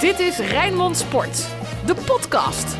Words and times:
Dit 0.00 0.18
is 0.18 0.38
Rijnmond 0.38 0.96
Sport, 0.96 1.48
de 1.86 1.94
podcast. 1.94 2.74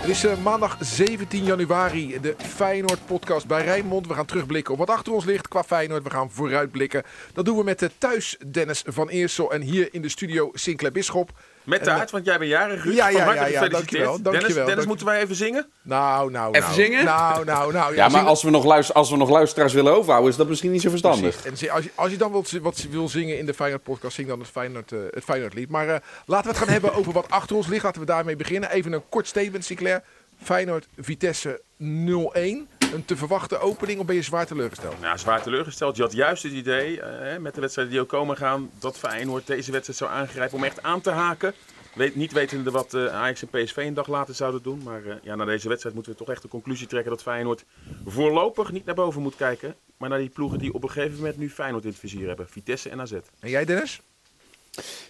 Het 0.00 0.08
is 0.10 0.24
uh, 0.24 0.42
maandag 0.42 0.76
17 0.80 1.44
januari, 1.44 2.20
de 2.20 2.34
Feyenoord-podcast 2.38 3.46
bij 3.46 3.64
Rijnmond. 3.64 4.06
We 4.06 4.14
gaan 4.14 4.26
terugblikken 4.26 4.72
op 4.72 4.78
wat 4.78 4.90
achter 4.90 5.12
ons 5.12 5.24
ligt 5.24 5.48
qua 5.48 5.64
Feyenoord. 5.64 6.02
We 6.02 6.10
gaan 6.10 6.30
vooruitblikken. 6.30 7.02
Dat 7.32 7.44
doen 7.44 7.56
we 7.56 7.64
met 7.64 7.78
de 7.78 7.90
thuis 7.98 8.36
Dennis 8.46 8.82
van 8.86 9.08
Eersel 9.08 9.52
en 9.52 9.60
hier 9.60 9.88
in 9.90 10.02
de 10.02 10.08
studio 10.08 10.50
Sinclair 10.52 10.92
Bisschop. 10.92 11.30
Met 11.66 11.82
taart, 11.82 12.10
want 12.10 12.24
jij 12.24 12.38
bent 12.38 12.50
jarig, 12.50 12.84
Ruud. 12.84 12.94
Ja, 12.94 13.08
ja, 13.08 13.34
ja, 13.34 13.46
ja, 13.46 13.68
dankjewel, 13.68 14.22
dankjewel, 14.22 14.66
Dennis, 14.66 14.86
moeten 14.86 15.06
wij 15.06 15.20
even 15.20 15.34
zingen? 15.34 15.66
Nou, 15.82 16.30
nou, 16.30 16.54
Even 16.54 16.68
nou. 16.68 16.82
zingen? 16.82 17.04
Nou, 17.04 17.44
nou, 17.44 17.72
nou. 17.72 17.94
Ja, 17.94 18.08
maar 18.08 18.24
als 18.24 18.42
we, 18.42 18.50
nog 18.50 18.64
luister, 18.64 18.94
als 18.94 19.10
we 19.10 19.16
nog 19.16 19.30
luisteraars 19.30 19.72
willen 19.72 19.92
overhouden, 19.92 20.30
is 20.30 20.36
dat 20.36 20.48
misschien 20.48 20.70
niet 20.70 20.82
zo 20.82 20.90
verstandig. 20.90 21.44
En 21.44 21.50
als 21.50 21.60
je, 21.60 21.90
als 21.94 22.10
je 22.10 22.16
dan 22.16 22.32
wilt, 22.32 22.50
wat 22.50 22.86
wil 22.90 23.08
zingen 23.08 23.38
in 23.38 23.46
de 23.46 23.54
Feyenoord-podcast, 23.54 24.14
zing 24.14 24.28
dan 24.28 24.38
het 24.38 24.48
Feyenoord, 24.48 24.92
eh, 24.92 24.98
het 25.10 25.24
Feyenoord-lied. 25.24 25.68
Maar 25.70 25.88
eh, 25.88 26.00
laten 26.26 26.50
we 26.50 26.56
het 26.56 26.64
gaan 26.64 26.72
hebben 26.72 26.94
over 26.94 27.12
wat 27.12 27.30
achter 27.30 27.56
ons 27.56 27.66
ligt. 27.66 27.84
Laten 27.84 28.00
we 28.00 28.06
daarmee 28.06 28.36
beginnen. 28.36 28.70
Even 28.70 28.92
een 28.92 29.08
kort 29.08 29.26
statement, 29.26 29.64
Sinclair. 29.64 30.02
Feyenoord-Vitesse 30.42 31.60
0-1. 31.78 32.68
Een 32.96 33.04
te 33.04 33.16
verwachten 33.16 33.60
opening 33.60 34.00
of 34.00 34.06
ben 34.06 34.14
je 34.14 34.22
zwaar 34.22 34.46
teleurgesteld? 34.46 35.00
Nou, 35.00 35.18
zwaar 35.18 35.42
teleurgesteld. 35.42 35.96
Je 35.96 36.02
had 36.02 36.12
juist 36.12 36.42
het 36.42 36.52
idee, 36.52 37.00
eh, 37.00 37.38
met 37.38 37.54
de 37.54 37.60
wedstrijden 37.60 37.94
die 37.94 38.02
ook 38.02 38.08
komen 38.08 38.36
gaan, 38.36 38.70
dat 38.78 38.98
Feyenoord 38.98 39.46
deze 39.46 39.72
wedstrijd 39.72 39.98
zou 39.98 40.10
aangrijpen 40.10 40.56
om 40.56 40.64
echt 40.64 40.82
aan 40.82 41.00
te 41.00 41.10
haken. 41.10 41.54
Weet, 41.94 42.14
niet 42.14 42.32
wetende 42.32 42.70
wat 42.70 42.94
eh, 42.94 43.06
Ajax 43.06 43.42
en 43.42 43.48
PSV 43.48 43.76
een 43.76 43.94
dag 43.94 44.06
later 44.06 44.34
zouden 44.34 44.62
doen. 44.62 44.82
Maar 44.82 45.04
eh, 45.04 45.16
ja, 45.22 45.34
na 45.34 45.44
deze 45.44 45.68
wedstrijd 45.68 45.94
moeten 45.94 46.12
we 46.12 46.18
toch 46.18 46.28
echt 46.28 46.42
de 46.42 46.48
conclusie 46.48 46.86
trekken 46.86 47.10
dat 47.10 47.22
Feyenoord 47.22 47.64
voorlopig 48.06 48.72
niet 48.72 48.84
naar 48.84 48.94
boven 48.94 49.22
moet 49.22 49.36
kijken. 49.36 49.74
Maar 49.96 50.08
naar 50.08 50.18
die 50.18 50.28
ploegen 50.28 50.58
die 50.58 50.74
op 50.74 50.82
een 50.82 50.90
gegeven 50.90 51.16
moment 51.16 51.36
nu 51.36 51.50
Feyenoord 51.50 51.84
in 51.84 51.90
het 51.90 51.98
vizier 51.98 52.26
hebben. 52.26 52.48
Vitesse 52.48 52.88
en 52.88 53.00
AZ. 53.00 53.12
En 53.40 53.50
jij, 53.50 53.64
Dennis? 53.64 54.00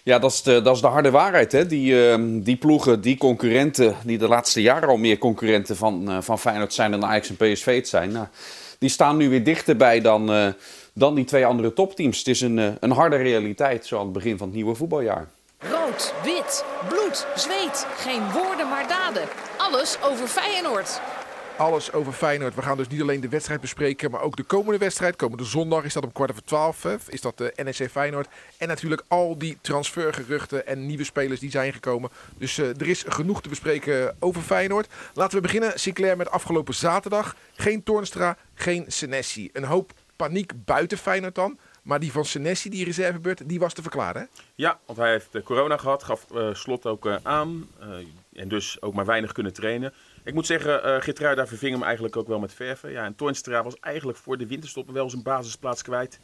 Ja, 0.03 0.19
dat 0.19 0.31
is 0.31 0.41
de, 0.41 0.61
dat 0.61 0.75
is 0.75 0.81
de 0.81 0.87
harde 0.87 1.11
waarheid. 1.11 1.51
Hè? 1.51 1.65
Die, 1.65 2.09
ehm, 2.09 2.39
die 2.39 2.55
ploegen, 2.55 3.01
die 3.01 3.17
concurrenten, 3.17 3.95
die 4.03 4.17
de 4.17 4.27
laatste 4.27 4.61
jaren 4.61 4.89
al 4.89 4.97
meer 4.97 5.17
concurrenten 5.17 5.75
van, 5.75 6.09
eh, 6.09 6.17
van 6.21 6.39
Feyenoord 6.39 6.73
zijn 6.73 6.91
dan 6.91 7.05
Ajax 7.05 7.29
en 7.29 7.35
PSV 7.35 7.85
zijn. 7.85 8.11
Nou, 8.11 8.27
die 8.79 8.89
staan 8.89 9.17
nu 9.17 9.29
weer 9.29 9.43
dichterbij 9.43 10.01
dan, 10.01 10.31
eh, 10.31 10.47
dan 10.93 11.15
die 11.15 11.25
twee 11.25 11.45
andere 11.45 11.73
topteams. 11.73 12.17
Het 12.17 12.27
is 12.27 12.41
een, 12.41 12.59
eh, 12.59 12.67
een 12.79 12.91
harde 12.91 13.15
realiteit, 13.15 13.85
zo 13.85 13.97
aan 13.97 14.03
het 14.03 14.13
begin 14.13 14.37
van 14.37 14.47
het 14.47 14.55
nieuwe 14.55 14.75
voetbaljaar. 14.75 15.27
Rood, 15.59 16.13
wit, 16.23 16.65
bloed, 16.89 17.27
zweet. 17.35 17.87
Geen 17.97 18.31
woorden 18.31 18.69
maar 18.69 18.87
daden. 18.87 19.23
Alles 19.57 19.97
over 20.01 20.27
Feyenoord. 20.27 20.99
Alles 21.57 21.91
over 21.91 22.13
Feyenoord. 22.13 22.55
We 22.55 22.61
gaan 22.61 22.77
dus 22.77 22.87
niet 22.87 23.01
alleen 23.01 23.21
de 23.21 23.29
wedstrijd 23.29 23.61
bespreken, 23.61 24.11
maar 24.11 24.21
ook 24.21 24.35
de 24.35 24.43
komende 24.43 24.77
wedstrijd. 24.77 25.15
Komende 25.15 25.43
zondag 25.43 25.83
is 25.83 25.93
dat 25.93 26.03
om 26.03 26.11
kwart 26.11 26.31
over 26.31 26.43
twaalf. 26.43 26.85
Is 27.09 27.21
dat 27.21 27.37
de 27.37 27.53
NEC 27.63 27.89
Feyenoord. 27.91 28.27
En 28.57 28.67
natuurlijk 28.67 29.03
al 29.07 29.37
die 29.37 29.57
transfergeruchten 29.61 30.67
en 30.67 30.85
nieuwe 30.85 31.03
spelers 31.03 31.39
die 31.39 31.49
zijn 31.51 31.73
gekomen. 31.73 32.09
Dus 32.37 32.57
eh, 32.57 32.69
er 32.69 32.87
is 32.87 33.03
genoeg 33.07 33.41
te 33.41 33.49
bespreken 33.49 34.15
over 34.19 34.41
Feyenoord. 34.41 34.87
Laten 35.13 35.35
we 35.35 35.41
beginnen, 35.41 35.79
Sinclair, 35.79 36.17
met 36.17 36.29
afgelopen 36.29 36.73
zaterdag. 36.73 37.35
Geen 37.55 37.83
Toornstra, 37.83 38.37
geen 38.53 38.85
Senesi. 38.87 39.49
Een 39.53 39.63
hoop 39.63 39.91
paniek 40.15 40.51
buiten 40.65 40.97
Feyenoord 40.97 41.35
dan. 41.35 41.57
Maar 41.81 41.99
die 41.99 42.11
van 42.11 42.25
Senesi, 42.25 42.69
die 42.69 42.85
reservebeurt, 42.85 43.49
die 43.49 43.59
was 43.59 43.73
te 43.73 43.81
verklaren. 43.81 44.29
Ja, 44.55 44.79
want 44.85 44.99
hij 44.99 45.11
heeft 45.11 45.35
eh, 45.35 45.43
corona 45.43 45.77
gehad, 45.77 46.03
gaf 46.03 46.25
eh, 46.31 46.53
Slot 46.53 46.85
ook 46.85 47.05
eh, 47.05 47.15
aan. 47.23 47.67
eh, 47.79 47.87
en 48.41 48.47
dus 48.47 48.81
ook 48.81 48.93
maar 48.93 49.05
weinig 49.05 49.31
kunnen 49.31 49.53
trainen. 49.53 49.93
Ik 50.27 50.33
moet 50.33 50.45
zeggen, 50.45 50.83
eh 50.83 51.01
Geertruida 51.01 51.47
verving 51.47 51.73
hem 51.73 51.83
eigenlijk 51.83 52.15
ook 52.15 52.27
wel 52.27 52.39
met 52.39 52.53
verven. 52.53 52.91
Ja, 52.91 53.05
en 53.05 53.15
Toornstra 53.15 53.63
was 53.63 53.79
eigenlijk 53.79 54.17
voor 54.17 54.37
de 54.37 54.47
winterstop 54.47 54.91
wel 54.91 55.09
zijn 55.09 55.23
basisplaats 55.23 55.81
kwijt. 55.81 56.19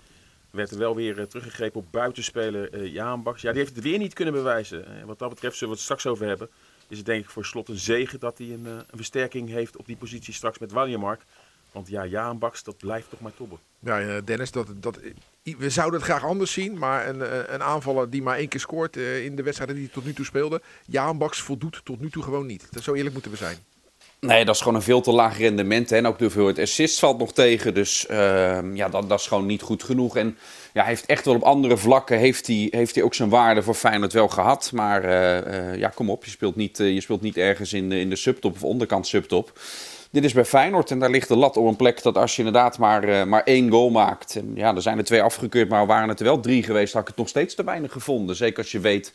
Werd 0.52 0.72
er 0.72 0.78
wel 0.78 0.96
weer 0.96 1.20
eh, 1.20 1.26
teruggegrepen 1.26 1.80
op 1.80 1.92
buitenspeler 1.92 2.74
eh 2.74 2.94
Jaan 2.94 3.24
Baks. 3.24 3.42
Ja, 3.42 3.52
die 3.52 3.60
heeft 3.60 3.76
het 3.76 3.84
weer 3.84 3.98
niet 3.98 4.14
kunnen 4.14 4.34
bewijzen. 4.34 4.86
Wat 5.06 5.20
dat 5.20 5.30
betreft 5.30 5.54
zullen 5.54 5.74
we 5.74 5.76
het 5.76 5.84
straks 5.84 6.06
over 6.06 6.28
hebben. 6.28 6.50
Is 6.88 6.98
het 6.98 7.06
denk 7.06 7.24
ik 7.24 7.30
voor 7.30 7.46
Slot 7.46 7.70
een 7.70 7.78
zegen 7.78 8.20
dat 8.20 8.38
hij 8.38 8.48
een, 8.48 8.66
een 8.66 8.86
versterking 8.96 9.50
heeft 9.50 9.78
op 9.78 9.86
die 9.86 9.96
positie 9.96 10.34
straks 10.34 10.58
met 10.58 10.72
Waljemark. 10.72 11.22
Want 11.72 11.88
ja, 11.88 12.06
Jaan 12.06 12.40
Baks, 12.40 12.64
dat 12.64 12.78
blijft 12.78 13.10
toch 13.10 13.20
maar 13.20 13.36
tobben. 13.36 13.60
Ja, 13.80 14.22
Dennis, 14.22 14.52
dat, 14.52 14.68
dat, 14.76 15.00
we 15.44 15.70
zouden 15.70 16.00
het 16.00 16.10
graag 16.10 16.24
anders 16.24 16.52
zien. 16.52 16.78
Maar 16.78 17.08
een, 17.08 17.54
een 17.54 17.64
aanvaller 17.64 18.10
die 18.10 18.22
maar 18.22 18.38
één 18.38 18.48
keer 18.48 18.60
scoort 18.60 18.98
in 18.98 19.36
de 19.36 19.44
wedstrijden 19.44 19.76
die 19.76 19.86
hij 19.86 19.94
tot 19.94 20.06
nu 20.06 20.14
toe 20.14 20.26
speelde. 20.26 20.62
Jaan 20.86 21.18
Baks 21.18 21.42
voldoet 21.42 21.82
tot 21.84 22.00
nu 22.00 22.10
toe 22.10 22.24
gewoon 22.24 22.46
niet. 22.46 22.70
Zo 22.82 22.94
eerlijk 22.94 23.14
moeten 23.14 23.32
we 23.32 23.38
zijn. 23.38 23.58
Nee, 24.26 24.46
dat 24.46 24.56
is 24.56 24.62
gewoon 24.62 24.76
een 24.76 24.82
veel 24.82 25.02
te 25.02 25.12
laag 25.12 25.38
rendement. 25.38 25.90
Hè. 25.90 25.96
En 25.96 26.08
ook 26.08 26.18
de 26.18 26.24
hoeveelheid 26.24 26.60
assists 26.60 27.00
valt 27.00 27.18
nog 27.18 27.34
tegen. 27.34 27.74
Dus 27.74 28.08
ehm, 28.08 28.76
ja, 28.76 28.90
dat, 28.90 29.10
dat 29.10 29.20
is 29.20 29.28
gewoon 29.28 29.46
niet 29.46 29.62
goed 29.62 29.84
genoeg. 29.84 30.18
En 30.18 30.38
ja, 30.74 30.82
hij 30.82 30.90
heeft 30.90 31.06
echt 31.06 31.26
wel 31.26 31.36
op 31.36 31.44
andere 31.44 31.78
vlakken 31.78 32.18
heeft 32.18 32.48
hij, 32.48 32.68
heeft 32.72 32.96
hij 32.96 33.04
ook 33.04 33.14
zijn 33.14 33.30
waarde 33.30 33.64
voor 33.64 33.74
Feyenoord 33.74 34.14
wel 34.14 34.28
gehad. 34.28 34.72
Maar 34.74 35.04
eh, 35.04 35.72
eh, 35.72 35.80
ja, 35.80 35.90
kom 35.90 36.10
op, 36.10 36.26
je 36.26 36.32
speelt 36.32 36.56
niet, 36.56 36.80
eh, 36.80 36.94
je 36.94 37.02
speelt 37.02 37.22
niet 37.22 37.38
ergens 37.38 37.74
in 37.74 37.92
in 37.92 38.10
de 38.10 38.16
subtop 38.16 38.54
of 38.54 38.64
onderkant 38.64 39.08
subtop. 39.08 39.60
Dit 40.12 40.24
is 40.24 40.34
bij 40.34 40.46
Feyenoord 40.46 40.92
en 40.92 41.00
daar 41.00 41.10
ligt 41.10 41.28
de 41.28 41.36
lat 41.36 41.58
op 41.58 41.68
een 41.68 41.76
plek 41.76 42.04
dat 42.04 42.18
als 42.18 42.36
je 42.36 42.44
inderdaad 42.44 42.78
maar, 42.78 43.28
maar 43.28 43.44
één 43.44 43.70
goal 43.70 43.90
maakt. 43.90 44.36
En 44.36 44.52
ja, 44.56 44.76
er 44.76 44.82
zijn 44.82 44.98
er 44.98 45.04
twee 45.04 45.22
afgekeurd, 45.22 45.70
maar 45.70 45.86
waren 45.86 46.10
het 46.10 46.20
er 46.20 46.26
wel 46.26 46.40
drie 46.40 46.64
geweest, 46.64 46.94
had 46.94 47.02
ik 47.02 47.08
het 47.08 47.18
nog 47.18 47.30
steeds 47.30 47.56
te 47.56 47.64
weinig 47.64 47.92
gevonden. 47.92 48.36
Zeker 48.36 48.58
als 48.58 48.72
je 48.72 48.80
weet 48.80 49.14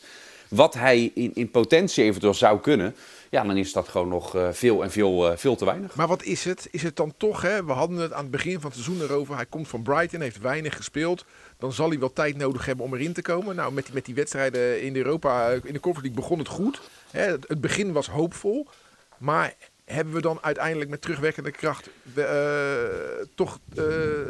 wat 0.49 0.75
hij 0.75 1.11
in, 1.15 1.31
in 1.35 1.51
potentie 1.51 2.05
eventueel 2.05 2.35
zou 2.35 2.61
kunnen. 2.61 2.95
Ja, 3.31 3.43
dan 3.43 3.57
is 3.57 3.73
dat 3.73 3.89
gewoon 3.89 4.09
nog 4.09 4.37
eh, 4.37 4.49
veel 4.53 4.83
en 4.83 4.91
veel, 4.91 5.31
eh, 5.31 5.37
veel 5.37 5.57
te 5.57 5.65
weinig. 5.65 5.95
Maar 5.95 6.07
wat 6.07 6.23
is 6.23 6.45
het? 6.45 6.69
Is 6.71 6.83
het 6.83 6.97
dan 6.97 7.15
toch, 7.17 7.43
hè? 7.43 7.65
we 7.65 7.73
hadden 7.73 7.97
het 7.97 8.13
aan 8.13 8.23
het 8.23 8.31
begin 8.31 8.61
van 8.61 8.71
het 8.71 8.81
seizoen 8.81 9.03
erover. 9.03 9.35
Hij 9.35 9.47
komt 9.47 9.69
van 9.69 9.83
Brighton, 9.83 10.21
heeft 10.21 10.39
weinig 10.39 10.77
gespeeld. 10.77 11.25
Dan 11.59 11.73
zal 11.73 11.89
hij 11.89 11.99
wel 11.99 12.13
tijd 12.13 12.37
nodig 12.37 12.67
hebben 12.67 12.85
om 12.85 12.95
erin 12.95 13.13
te 13.13 13.23
komen. 13.23 13.57
Nou, 13.57 13.73
met 13.73 13.85
die, 13.85 13.95
met 13.95 14.05
die 14.05 14.15
wedstrijden 14.15 14.83
in 14.83 14.97
Europa, 14.97 15.51
eh, 15.51 15.55
in 15.55 15.73
de 15.73 15.81
Conference 15.81 16.01
League 16.01 16.21
begon 16.21 16.39
het 16.39 16.49
goed. 16.49 16.81
Hè? 17.11 17.31
Het, 17.31 17.61
begin 17.61 17.93
was 17.93 18.09
hoopvol. 18.09 18.67
Maar 19.19 19.55
hebben 19.85 20.15
we 20.15 20.21
dan 20.21 20.39
uiteindelijk 20.43 20.91
met 20.91 21.03
terugwerkende 21.03 21.51
kracht 21.51 21.91
toch 23.35 23.59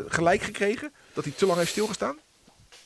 gelijk 0.09 0.43
gekregen? 0.43 0.93
Dat 1.13 1.25
hij 1.25 1.33
te 1.37 1.47
lang 1.47 1.59
heeft 1.59 1.71
stilgestaan? 1.71 2.17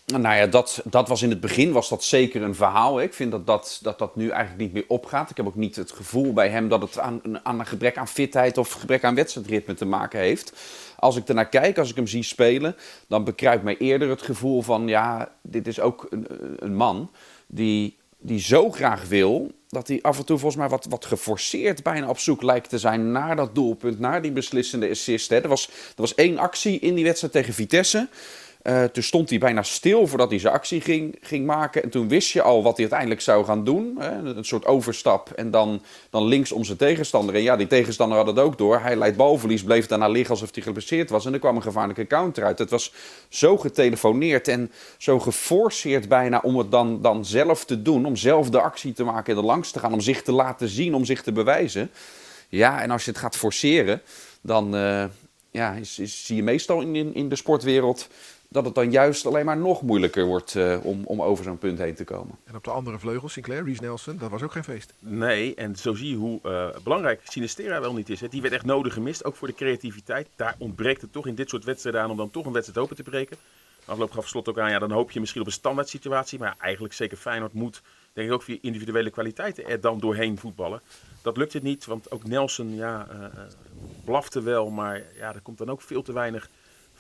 Nou 0.07 0.37
ja, 0.37 0.47
dat, 0.47 0.83
dat 0.85 1.09
was 1.09 1.23
in 1.23 1.31
het 1.31 1.41
begin 1.41 1.73
was 1.73 1.89
dat 1.89 2.05
zeker 2.05 2.43
een 2.43 2.55
verhaal. 2.55 3.01
Ik 3.01 3.15
vind 3.15 3.31
dat 3.31 3.47
dat, 3.47 3.79
dat 3.83 3.99
dat 3.99 4.17
nu 4.17 4.29
eigenlijk 4.29 4.61
niet 4.61 4.73
meer 4.73 4.85
opgaat. 4.89 5.31
Ik 5.31 5.37
heb 5.37 5.47
ook 5.47 5.55
niet 5.55 5.77
het 5.77 5.93
gevoel 5.93 6.33
bij 6.33 6.49
hem 6.49 6.69
dat 6.69 6.83
het 6.83 6.99
aan, 6.99 7.21
aan 7.43 7.59
een 7.59 7.67
gebrek 7.67 7.97
aan 7.97 8.09
fitheid 8.09 8.59
of 8.59 8.73
gebrek 8.73 9.05
aan 9.05 9.15
wedstrijdritme 9.15 9.75
te 9.75 9.85
maken 9.85 10.21
heeft. 10.21 10.53
Als 10.97 11.17
ik 11.17 11.29
ernaar 11.29 11.49
kijk, 11.49 11.79
als 11.79 11.91
ik 11.91 11.97
hem 11.97 12.07
zie 12.07 12.23
spelen, 12.23 12.77
dan 13.09 13.25
bekruipt 13.25 13.65
mij 13.65 13.77
eerder 13.77 14.09
het 14.09 14.23
gevoel 14.23 14.63
van 14.63 14.89
ja, 14.89 15.33
dit 15.43 15.67
is 15.67 15.81
ook 15.81 16.07
een, 16.11 16.27
een 16.59 16.75
man 16.75 17.11
die, 17.47 17.99
die 18.19 18.41
zo 18.41 18.71
graag 18.71 19.09
wil 19.09 19.51
dat 19.69 19.89
hij 19.89 19.99
af 20.03 20.19
en 20.19 20.25
toe 20.25 20.39
volgens 20.39 20.61
mij 20.61 20.69
wat, 20.69 20.87
wat 20.89 21.05
geforceerd 21.05 21.83
bijna 21.83 22.09
op 22.09 22.19
zoek 22.19 22.43
lijkt 22.43 22.69
te 22.69 22.79
zijn 22.79 23.13
naar 23.13 23.37
dat 23.37 23.55
doelpunt, 23.55 23.99
naar 23.99 24.23
die 24.23 24.33
beslissende 24.33 24.91
assist. 24.91 25.31
Hè. 25.31 25.41
Er, 25.41 25.49
was, 25.49 25.67
er 25.69 25.73
was 26.01 26.15
één 26.15 26.39
actie 26.39 26.79
in 26.79 26.95
die 26.95 27.05
wedstrijd 27.05 27.33
tegen 27.33 27.55
Vitesse. 27.55 28.09
Eh, 28.63 28.85
toen 28.85 29.03
stond 29.03 29.31
hij 29.31 29.39
bijna 29.39 29.63
stil 29.63 30.07
voordat 30.07 30.31
hij 30.31 30.39
zijn 30.39 30.53
actie 30.53 30.81
ging, 30.81 31.19
ging 31.21 31.47
maken. 31.47 31.83
En 31.83 31.91
toen 31.91 32.09
wist 32.09 32.31
je 32.31 32.43
al 32.43 32.63
wat 32.63 32.73
hij 32.73 32.81
uiteindelijk 32.81 33.21
zou 33.21 33.45
gaan 33.45 33.65
doen. 33.65 33.97
Hè? 33.99 34.11
Een 34.11 34.45
soort 34.45 34.67
overstap 34.67 35.31
en 35.31 35.51
dan, 35.51 35.83
dan 36.11 36.25
links 36.25 36.53
om 36.53 36.65
zijn 36.65 36.79
tegenstander. 36.79 37.35
En 37.35 37.43
ja, 37.43 37.57
die 37.57 37.67
tegenstander 37.67 38.19
had 38.19 38.27
het 38.27 38.39
ook 38.39 38.59
door. 38.59 38.81
Hij 38.81 38.97
leidt 38.97 39.17
balverlies, 39.17 39.63
bleef 39.63 39.87
daarna 39.87 40.09
liggen 40.09 40.31
alsof 40.31 40.55
hij 40.55 40.63
geblesseerd 40.63 41.11
was. 41.11 41.27
En 41.27 41.33
er 41.33 41.39
kwam 41.39 41.57
een 41.57 41.63
gevaarlijke 41.63 42.07
counter 42.07 42.45
uit. 42.45 42.59
Het 42.59 42.71
was 42.71 42.93
zo 43.29 43.57
getelefoneerd 43.57 44.49
en 44.49 44.73
zo 44.99 45.19
geforceerd 45.19 46.09
bijna 46.09 46.41
om 46.43 46.57
het 46.59 46.71
dan, 46.71 47.01
dan 47.01 47.25
zelf 47.25 47.65
te 47.65 47.83
doen. 47.83 48.07
Om 48.07 48.17
zelf 48.17 48.51
de 48.51 48.61
actie 48.61 48.93
te 48.93 49.05
maken 49.05 49.33
en 49.33 49.39
er 49.39 49.47
langs 49.47 49.71
te 49.71 49.79
gaan. 49.79 49.93
Om 49.93 50.01
zich 50.01 50.23
te 50.23 50.33
laten 50.33 50.69
zien, 50.69 50.95
om 50.95 51.05
zich 51.05 51.23
te 51.23 51.33
bewijzen. 51.33 51.91
Ja, 52.49 52.83
en 52.83 52.91
als 52.91 53.05
je 53.05 53.11
het 53.11 53.21
gaat 53.21 53.37
forceren, 53.37 54.03
dan 54.41 54.77
eh, 54.77 55.05
ja, 55.51 55.73
is, 55.73 55.95
zie 56.03 56.37
je 56.37 56.43
meestal 56.43 56.81
in, 56.81 57.15
in 57.15 57.29
de 57.29 57.37
sportwereld 57.37 58.09
dat 58.53 58.65
het 58.65 58.75
dan 58.75 58.91
juist 58.91 59.27
alleen 59.27 59.45
maar 59.45 59.57
nog 59.57 59.83
moeilijker 59.83 60.25
wordt 60.25 60.55
eh, 60.55 60.79
om, 60.83 61.03
om 61.05 61.23
over 61.23 61.45
zo'n 61.45 61.59
punt 61.59 61.79
heen 61.79 61.95
te 61.95 62.05
komen. 62.05 62.39
En 62.45 62.57
op 62.57 62.65
de 62.65 62.71
andere 62.71 62.99
vleugel, 62.99 63.29
Sinclair, 63.29 63.65
Reece 63.65 63.83
Nelson, 63.83 64.17
dat 64.17 64.31
was 64.31 64.43
ook 64.43 64.53
geen 64.53 64.65
feest. 64.65 64.95
Nee, 64.99 65.55
en 65.55 65.77
zo 65.77 65.95
zie 65.95 66.09
je 66.09 66.17
hoe 66.17 66.41
eh, 66.43 66.69
belangrijk 66.83 67.21
Sinistera 67.25 67.81
wel 67.81 67.95
niet 67.95 68.11
is. 68.11 68.21
Hè. 68.21 68.29
Die 68.29 68.43
werd 68.43 68.55
echt 68.55 68.65
nodig 68.65 68.93
gemist, 68.93 69.25
ook 69.25 69.37
voor 69.37 69.49
de 69.49 69.55
creativiteit. 69.55 70.29
Daar 70.37 70.55
ontbreekt 70.59 71.01
het 71.01 71.13
toch 71.13 71.27
in 71.27 71.35
dit 71.35 71.49
soort 71.49 71.65
wedstrijden 71.65 72.01
aan 72.01 72.11
om 72.11 72.17
dan 72.17 72.31
toch 72.31 72.47
een 72.47 72.53
wedstrijd 72.53 72.85
open 72.85 72.97
te 72.97 73.03
breken. 73.03 73.37
Afloop 73.85 74.11
gaf 74.11 74.29
Slot 74.29 74.49
ook 74.49 74.59
aan, 74.59 74.71
ja, 74.71 74.79
dan 74.79 74.91
hoop 74.91 75.11
je 75.11 75.21
misschien 75.21 75.41
op 75.41 75.47
een 75.47 75.53
standaard 75.53 75.89
situatie. 75.89 76.39
Maar 76.39 76.49
ja, 76.49 76.65
eigenlijk 76.65 76.95
zeker 76.95 77.17
Feyenoord 77.17 77.53
moet, 77.53 77.83
denk 78.13 78.29
ik 78.29 78.35
ook 78.35 78.43
via 78.43 78.59
individuele 78.61 79.11
kwaliteiten 79.11 79.69
er 79.69 79.81
dan 79.81 80.01
doorheen 80.01 80.39
voetballen. 80.39 80.81
Dat 81.23 81.37
lukt 81.37 81.53
het 81.53 81.63
niet, 81.63 81.85
want 81.85 82.11
ook 82.11 82.25
Nelson, 82.25 82.75
ja, 82.75 83.07
eh, 83.11 83.25
eh, 83.25 83.31
blafte 84.05 84.43
wel. 84.43 84.71
Maar 84.71 85.03
ja, 85.17 85.35
er 85.35 85.41
komt 85.41 85.59
dan 85.59 85.71
ook 85.71 85.83
veel 85.83 86.03
te 86.03 86.13
weinig 86.13 86.49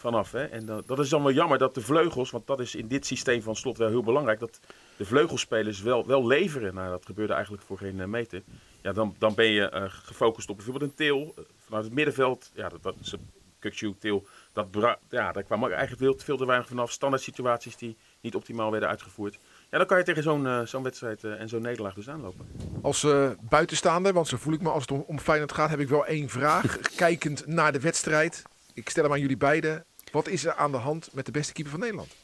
vanaf. 0.03 0.33
Hè? 0.33 0.45
En 0.45 0.67
dat, 0.67 0.87
dat 0.87 0.99
is 0.99 1.09
dan 1.09 1.23
wel 1.23 1.33
jammer 1.33 1.59
dat 1.59 1.75
de 1.75 1.81
vleugels, 1.81 2.31
want 2.31 2.47
dat 2.47 2.61
is 2.61 2.75
in 2.75 2.89
dit 2.89 3.07
systeem 3.07 3.43
van 3.43 3.57
slot 3.57 3.79
wel 3.79 3.89
heel 3.89 4.03
belangrijk, 4.03 4.41
dat 4.41 4.61
de 4.97 5.05
vleugelspelers 5.05 5.81
wel, 5.81 6.07
wel 6.07 6.27
leveren. 6.27 6.75
Nou, 6.75 6.91
dat 6.91 7.07
gebeurde 7.07 7.33
eigenlijk 7.33 7.63
voor 7.63 7.79
geen 7.79 8.01
eh, 8.01 8.07
meter. 8.07 8.43
Ja, 8.81 8.93
dan, 8.93 9.15
dan 9.19 9.35
ben 9.35 9.47
je 9.47 9.69
eh, 9.69 9.85
gefocust 9.89 10.51
op 10.51 10.57
bijvoorbeeld 10.57 10.91
een 10.91 10.97
Til 10.97 11.35
eh, 11.37 11.45
vanuit 11.59 11.85
het 11.85 11.95
middenveld. 11.95 12.51
Ja, 12.55 12.69
dat, 12.69 12.83
dat, 12.83 12.95
ze 13.01 13.19
Kukju, 13.59 13.95
Til. 13.99 14.27
Dat 14.53 14.67
ja, 15.09 15.33
daar 15.33 15.43
kwam 15.43 15.65
eigenlijk 15.65 15.99
veel, 15.99 16.15
veel 16.25 16.37
te 16.37 16.47
weinig 16.47 16.69
vanaf. 16.69 16.91
Standaard 16.91 17.23
situaties 17.23 17.77
die 17.77 17.97
niet 18.21 18.35
optimaal 18.35 18.71
werden 18.71 18.89
uitgevoerd. 18.89 19.39
Ja, 19.71 19.79
dan 19.79 19.87
kan 19.87 19.99
je 19.99 20.05
tegen 20.05 20.23
zo'n 20.23 20.67
zo'n 20.67 20.83
wedstrijd 20.83 21.25
en 21.25 21.49
zo'n 21.49 21.63
nederlaag 21.63 21.95
dus 21.95 22.09
aanlopen. 22.09 22.47
Als 22.83 23.07
buitenstaander, 23.41 24.13
want 24.13 24.29
zo 24.29 24.37
voel 24.37 24.55
ik 24.55 24.63
me 24.63 24.71
als 24.71 24.83
het 24.83 24.91
om, 24.91 25.05
om 25.07 25.19
Feyenoord 25.19 25.53
gaat, 25.53 25.71
heb 25.71 25.79
ik 25.79 25.89
wel 25.89 26.07
één 26.07 26.29
vraag. 26.29 26.79
Kijkend 26.97 27.47
naar 27.47 27.73
de 27.73 27.81
wedstrijd, 27.81 28.43
ik 28.75 28.89
stel 28.89 29.03
hem 29.03 29.13
aan 29.13 29.21
jullie 29.21 29.37
beiden. 29.37 29.85
Wat 30.13 30.29
is 30.29 30.45
er 30.45 30.55
aan 30.55 30.71
de 30.71 30.77
hand 30.77 31.09
met 31.13 31.27
de 31.27 31.33
beste 31.33 31.53
keeper 31.53 31.73
van 31.73 31.81
Nederland? 31.81 32.17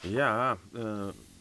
Ja, 0.00 0.56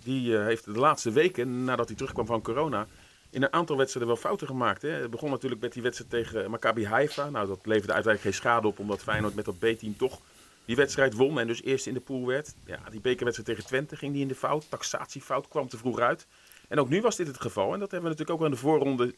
die 0.04 0.38
heeft 0.38 0.66
de 0.66 0.80
laatste 0.80 1.12
weken, 1.12 1.64
nadat 1.64 1.88
hij 1.88 1.96
terugkwam 1.98 2.26
van 2.26 2.42
corona, 2.42 2.88
in 3.30 3.44
een 3.44 3.54
aantal 3.54 3.78
wedstrijden 3.78 4.14
wel 4.14 4.22
fouten 4.22 4.48
gemaakt. 4.48 4.82
Hè. 4.82 4.90
Het 4.90 5.10
begon 5.10 5.30
natuurlijk 5.30 5.62
met 5.62 5.74
die 5.74 5.82
wedstrijd 5.82 6.12
tegen 6.12 6.50
Maccabi 6.50 6.86
Haifa. 6.86 7.30
Nou, 7.30 7.48
dat 7.48 7.60
leverde 7.66 7.94
uiteindelijk 7.94 8.22
geen 8.22 8.34
schade 8.34 8.68
op, 8.68 8.80
omdat 8.80 9.04
Feyenoord 9.04 9.36
met 9.36 9.46
dat 9.46 9.58
B-team 9.58 9.98
toch 9.98 10.20
die 10.66 10.76
wedstrijd 10.76 11.14
won 11.14 11.40
en 11.40 11.48
dus 11.48 11.64
eerst 11.64 11.88
in 11.88 11.94
de 11.94 12.00
pool 12.00 12.26
werd. 12.26 12.54
Ja, 12.66 12.80
die 12.90 13.02
bekerwedstrijd 13.02 13.50
tegen 13.50 13.70
Twente 13.70 13.96
ging 13.96 14.14
die 14.14 14.22
in 14.22 14.28
de 14.28 14.36
fout. 14.36 14.66
Taxatiefout 14.70 15.48
kwam 15.48 15.68
te 15.68 15.78
vroeg 15.78 16.00
uit. 16.00 16.28
En 16.68 16.80
ook 16.80 16.90
nu 16.90 17.02
was 17.02 17.16
dit 17.16 17.28
het 17.28 17.42
geval. 17.42 17.74
En 17.74 17.80
dat 17.80 17.92
hebben 17.92 18.12
we 18.12 18.18
natuurlijk 18.18 18.40
ook 18.40 18.46
in 18.46 18.52
de 18.52 18.62
voorronde 18.62 19.16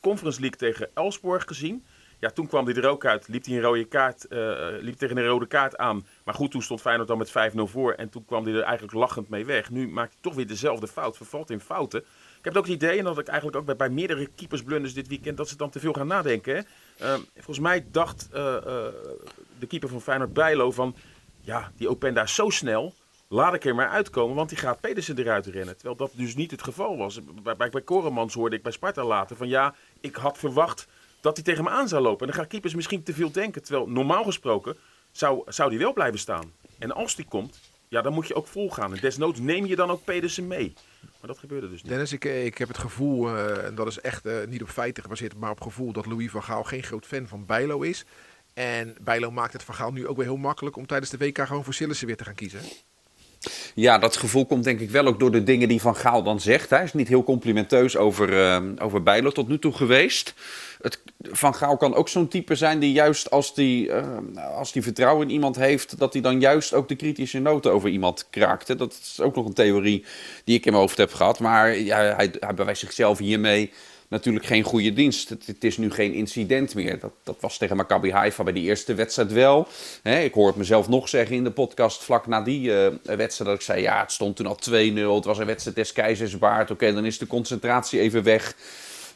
Conference 0.00 0.40
League 0.40 0.58
tegen 0.58 0.90
Elsborg 0.94 1.44
gezien. 1.44 1.84
Ja, 2.22 2.30
toen 2.30 2.46
kwam 2.46 2.64
hij 2.64 2.74
er 2.74 2.88
ook 2.88 3.04
uit. 3.04 3.28
Liep 3.28 3.44
hij 3.44 3.54
een 3.54 3.60
rode 3.62 3.84
kaart, 3.84 4.26
uh, 4.28 4.38
liep 4.80 4.96
tegen 4.96 5.16
een 5.16 5.26
rode 5.26 5.46
kaart 5.46 5.76
aan. 5.76 6.06
Maar 6.24 6.34
goed, 6.34 6.50
toen 6.50 6.62
stond 6.62 6.80
Feyenoord 6.80 7.08
dan 7.08 7.18
met 7.18 7.30
5-0 7.30 7.32
voor. 7.54 7.92
En 7.92 8.08
toen 8.08 8.24
kwam 8.24 8.44
hij 8.44 8.54
er 8.54 8.62
eigenlijk 8.62 8.94
lachend 8.94 9.28
mee 9.28 9.44
weg. 9.44 9.70
Nu 9.70 9.88
maakt 9.88 10.12
hij 10.12 10.22
toch 10.22 10.34
weer 10.34 10.46
dezelfde 10.46 10.88
fout. 10.88 11.16
Vervalt 11.16 11.50
in 11.50 11.60
fouten. 11.60 12.00
Ik 12.38 12.44
heb 12.44 12.56
ook 12.56 12.64
het 12.64 12.74
idee, 12.74 12.98
en 12.98 13.04
dat 13.04 13.18
ik 13.18 13.26
eigenlijk 13.26 13.58
ook 13.58 13.64
bij, 13.64 13.76
bij 13.76 13.88
meerdere 13.88 14.28
keepersblunders 14.36 14.94
dit 14.94 15.08
weekend, 15.08 15.36
dat 15.36 15.48
ze 15.48 15.56
dan 15.56 15.70
te 15.70 15.80
veel 15.80 15.92
gaan 15.92 16.06
nadenken. 16.06 16.66
Uh, 17.00 17.14
volgens 17.34 17.58
mij 17.58 17.86
dacht 17.90 18.28
uh, 18.34 18.38
de 19.58 19.66
keeper 19.68 19.88
van 19.88 20.00
Feyenoord 20.00 20.32
Bijlo 20.32 20.70
van, 20.70 20.96
ja, 21.40 21.72
die 21.76 21.88
Openda 21.88 22.22
is 22.22 22.34
zo 22.34 22.50
snel, 22.50 22.94
laat 23.28 23.54
ik 23.54 23.64
er 23.64 23.74
maar 23.74 23.88
uitkomen, 23.88 24.36
want 24.36 24.48
die 24.48 24.58
gaat 24.58 24.80
Pedersen 24.80 25.18
eruit 25.18 25.46
rennen. 25.46 25.74
Terwijl 25.74 25.96
dat 25.96 26.12
dus 26.14 26.34
niet 26.34 26.50
het 26.50 26.62
geval 26.62 26.96
was. 26.96 27.20
Bij, 27.42 27.56
bij, 27.56 27.70
bij 27.70 27.82
Koremans 27.82 28.34
hoorde 28.34 28.56
ik 28.56 28.62
bij 28.62 28.72
Sparta 28.72 29.04
later 29.04 29.36
van, 29.36 29.48
ja, 29.48 29.74
ik 30.00 30.16
had 30.16 30.38
verwacht 30.38 30.88
dat 31.22 31.36
hij 31.36 31.44
tegen 31.44 31.64
me 31.64 31.70
aan 31.70 31.88
zou 31.88 32.02
lopen. 32.02 32.20
En 32.20 32.26
dan 32.26 32.36
gaan 32.40 32.46
keepers 32.46 32.74
misschien 32.74 33.02
te 33.02 33.14
veel 33.14 33.32
denken. 33.32 33.62
Terwijl 33.62 33.88
normaal 33.88 34.24
gesproken 34.24 34.76
zou, 35.12 35.42
zou 35.46 35.70
die 35.70 35.78
wel 35.78 35.92
blijven 35.92 36.18
staan. 36.18 36.52
En 36.78 36.92
als 36.92 37.16
die 37.16 37.24
komt, 37.24 37.60
ja, 37.88 38.02
dan 38.02 38.12
moet 38.12 38.26
je 38.26 38.34
ook 38.34 38.46
volgaan. 38.46 38.94
En 38.94 39.00
desnoods 39.00 39.40
neem 39.40 39.66
je 39.66 39.76
dan 39.76 39.90
ook 39.90 40.04
Pedersen 40.04 40.46
mee. 40.46 40.72
Maar 41.00 41.30
dat 41.30 41.38
gebeurde 41.38 41.70
dus 41.70 41.82
niet. 41.82 41.90
Dennis, 41.90 42.12
ik, 42.12 42.24
ik 42.24 42.58
heb 42.58 42.68
het 42.68 42.78
gevoel, 42.78 43.28
uh, 43.28 43.64
en 43.64 43.74
dat 43.74 43.86
is 43.86 44.00
echt 44.00 44.26
uh, 44.26 44.34
niet 44.48 44.62
op 44.62 44.68
feiten 44.68 45.02
gebaseerd, 45.02 45.36
maar 45.36 45.50
op 45.50 45.60
gevoel 45.60 45.92
dat 45.92 46.06
Louis 46.06 46.30
van 46.30 46.42
Gaal 46.42 46.64
geen 46.64 46.82
groot 46.82 47.06
fan 47.06 47.28
van 47.28 47.46
Bijlo 47.46 47.80
is. 47.80 48.04
En 48.54 48.96
Bijlo 49.00 49.30
maakt 49.30 49.52
het 49.52 49.62
van 49.62 49.74
Gaal 49.74 49.92
nu 49.92 50.06
ook 50.06 50.16
weer 50.16 50.26
heel 50.26 50.36
makkelijk 50.36 50.76
om 50.76 50.86
tijdens 50.86 51.10
de 51.10 51.18
WK 51.18 51.38
gewoon 51.38 51.64
voor 51.64 51.74
Sillissen 51.74 52.06
weer 52.06 52.16
te 52.16 52.24
gaan 52.24 52.34
kiezen. 52.34 52.60
Ja, 53.74 53.98
dat 53.98 54.16
gevoel 54.16 54.46
komt 54.46 54.64
denk 54.64 54.80
ik 54.80 54.90
wel 54.90 55.06
ook 55.06 55.20
door 55.20 55.30
de 55.30 55.42
dingen 55.42 55.68
die 55.68 55.80
Van 55.80 55.96
Gaal 55.96 56.22
dan 56.22 56.40
zegt. 56.40 56.70
Hij 56.70 56.82
is 56.82 56.92
niet 56.92 57.08
heel 57.08 57.24
complimenteus 57.24 57.96
over, 57.96 58.32
uh, 58.32 58.72
over 58.78 59.02
Bijlo 59.02 59.30
tot 59.30 59.48
nu 59.48 59.58
toe 59.58 59.72
geweest. 59.72 60.34
Het, 60.82 61.00
van 61.22 61.54
Gaal 61.54 61.76
kan 61.76 61.94
ook 61.94 62.08
zo'n 62.08 62.28
type 62.28 62.54
zijn 62.54 62.78
die 62.78 62.92
juist 62.92 63.30
als 63.30 63.54
die, 63.54 63.86
uh, 63.86 64.18
als 64.56 64.72
die 64.72 64.82
vertrouwen 64.82 65.28
in 65.28 65.32
iemand 65.32 65.56
heeft... 65.56 65.98
dat 65.98 66.12
hij 66.12 66.22
dan 66.22 66.40
juist 66.40 66.74
ook 66.74 66.88
de 66.88 66.96
kritische 66.96 67.38
noten 67.38 67.72
over 67.72 67.88
iemand 67.88 68.26
kraakt. 68.30 68.78
Dat 68.78 68.98
is 69.02 69.20
ook 69.20 69.34
nog 69.34 69.46
een 69.46 69.52
theorie 69.52 70.04
die 70.44 70.56
ik 70.56 70.64
in 70.64 70.72
mijn 70.72 70.84
hoofd 70.84 70.98
heb 70.98 71.12
gehad. 71.12 71.38
Maar 71.38 71.78
ja, 71.78 72.14
hij, 72.16 72.32
hij 72.40 72.74
zichzelf 72.74 73.18
hiermee 73.18 73.72
natuurlijk 74.12 74.46
geen 74.46 74.62
goede 74.62 74.92
dienst. 74.92 75.28
Het, 75.28 75.64
is 75.64 75.76
nu 75.76 75.90
geen 75.90 76.12
incident 76.12 76.74
meer. 76.74 76.98
Dat, 76.98 77.12
dat 77.22 77.36
was 77.40 77.58
tegen 77.58 77.76
Maccabi 77.76 78.12
Haifa 78.12 78.42
bij 78.42 78.52
die 78.52 78.62
eerste 78.62 78.94
wedstrijd 78.94 79.32
wel. 79.32 79.68
ik 80.02 80.34
hoor 80.34 80.46
het 80.46 80.56
mezelf 80.56 80.88
nog 80.88 81.08
zeggen 81.08 81.36
in 81.36 81.44
de 81.44 81.50
podcast 81.50 82.04
vlak 82.04 82.26
na 82.26 82.42
die 82.42 82.68
uh, 82.68 82.86
wedstrijd. 83.02 83.50
Dat 83.50 83.54
ik 83.54 83.60
zei, 83.60 83.82
ja, 83.82 84.00
het 84.00 84.12
stond 84.12 84.36
toen 84.36 84.46
al 84.46 84.58
2-0. 84.70 84.72
Het 85.14 85.24
was 85.24 85.38
een 85.38 85.46
wedstrijd 85.46 85.76
des 85.76 85.92
keizers 85.92 86.38
baard. 86.38 86.70
Oké, 86.70 86.92
dan 86.92 87.04
is 87.04 87.18
de 87.18 87.26
concentratie 87.26 88.00
even 88.00 88.22
weg. 88.22 88.54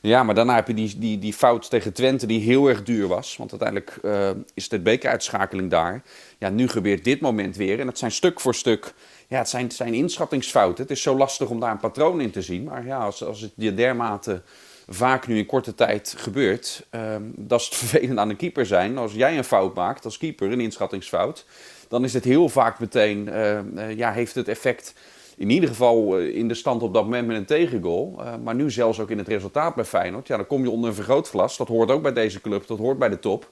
Ja, 0.00 0.22
maar 0.22 0.34
daarna 0.34 0.54
heb 0.54 0.66
je 0.66 0.74
die, 0.74 0.98
die, 0.98 1.18
die 1.18 1.32
fout 1.32 1.70
tegen 1.70 1.92
Twente 1.92 2.26
die 2.26 2.40
heel 2.40 2.68
erg 2.68 2.82
duur 2.82 3.06
was. 3.06 3.36
Want 3.36 3.50
uiteindelijk 3.50 3.98
uh, 4.02 4.30
is 4.54 4.68
de 4.68 4.80
bekeruitschakeling 4.80 5.70
daar. 5.70 6.02
Ja, 6.38 6.48
nu 6.48 6.68
gebeurt 6.68 7.04
dit 7.04 7.20
moment 7.20 7.56
weer. 7.56 7.80
En 7.80 7.86
het 7.86 7.98
zijn 7.98 8.12
stuk 8.12 8.40
voor 8.40 8.54
stuk... 8.54 8.94
Ja, 9.28 9.38
het 9.38 9.48
zijn, 9.48 9.70
zijn 9.70 9.94
inschattingsfouten. 9.94 10.82
Het 10.82 10.92
is 10.92 11.02
zo 11.02 11.16
lastig 11.16 11.48
om 11.48 11.60
daar 11.60 11.70
een 11.70 11.78
patroon 11.78 12.20
in 12.20 12.30
te 12.30 12.42
zien. 12.42 12.64
Maar 12.64 12.86
ja, 12.86 12.98
als, 12.98 13.24
als 13.24 13.40
het 13.40 13.52
je 13.56 13.74
dermate 13.74 14.42
vaak 14.88 15.26
nu 15.26 15.38
in 15.38 15.46
korte 15.46 15.74
tijd 15.74 16.14
gebeurt. 16.16 16.86
Um, 16.90 17.32
dat 17.36 17.60
is 17.60 17.66
het 17.66 17.76
vervelend 17.84 18.18
aan 18.18 18.30
een 18.30 18.36
keeper 18.36 18.66
zijn. 18.66 18.98
Als 18.98 19.12
jij 19.12 19.36
een 19.36 19.44
fout 19.44 19.74
maakt 19.74 20.04
als 20.04 20.18
keeper, 20.18 20.52
een 20.52 20.60
inschattingsfout, 20.60 21.44
dan 21.88 22.04
is 22.04 22.12
het 22.12 22.24
heel 22.24 22.48
vaak 22.48 22.78
meteen, 22.78 23.28
uh, 23.28 23.58
uh, 23.74 23.96
ja, 23.96 24.12
heeft 24.12 24.34
het 24.34 24.48
effect 24.48 24.94
in 25.36 25.50
ieder 25.50 25.68
geval 25.68 26.20
uh, 26.20 26.36
in 26.36 26.48
de 26.48 26.54
stand 26.54 26.82
op 26.82 26.94
dat 26.94 27.04
moment 27.04 27.26
met 27.26 27.36
een 27.36 27.44
tegengoal. 27.44 28.22
maar 28.42 28.54
nu 28.54 28.70
zelfs 28.70 29.00
ook 29.00 29.10
in 29.10 29.18
het 29.18 29.28
resultaat 29.28 29.74
bij 29.74 29.84
Feyenoord. 29.84 30.26
Ja, 30.26 30.36
dan 30.36 30.46
kom 30.46 30.62
je 30.62 30.70
onder 30.70 30.88
een 30.88 30.94
vergrootglas. 30.94 31.56
Dat 31.56 31.68
hoort 31.68 31.90
ook 31.90 32.02
bij 32.02 32.12
deze 32.12 32.40
club, 32.40 32.66
dat 32.66 32.78
hoort 32.78 32.98
bij 32.98 33.08
de 33.08 33.18
top. 33.18 33.48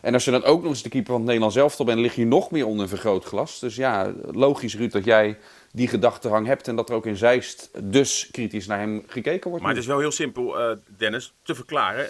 En 0.00 0.14
als 0.14 0.24
je 0.24 0.30
dan 0.30 0.44
ook 0.44 0.60
nog 0.60 0.70
eens 0.70 0.82
de 0.82 0.88
keeper 0.88 1.10
van 1.10 1.20
het 1.20 1.26
Nederlands 1.26 1.56
elftal 1.56 1.84
bent, 1.84 1.98
lig 1.98 2.14
je 2.14 2.26
nog 2.26 2.50
meer 2.50 2.66
onder 2.66 2.82
een 2.82 2.88
vergrootglas. 2.88 3.58
Dus 3.58 3.76
ja, 3.76 4.14
logisch 4.30 4.76
Ruud 4.76 4.92
dat 4.92 5.04
jij 5.04 5.38
die 5.72 5.88
gedachtenhang 5.88 6.46
hebt 6.46 6.68
en 6.68 6.76
dat 6.76 6.88
er 6.88 6.94
ook 6.94 7.06
in 7.06 7.16
Zeist 7.16 7.70
dus 7.82 8.28
kritisch 8.30 8.66
naar 8.66 8.78
hem 8.78 9.02
gekeken 9.06 9.48
wordt. 9.48 9.64
Maar 9.64 9.74
het 9.74 9.82
is 9.82 9.88
wel 9.88 9.98
heel 9.98 10.10
simpel, 10.10 10.60
uh, 10.60 10.76
Dennis, 10.96 11.34
te 11.42 11.54
verklaren. 11.54 12.06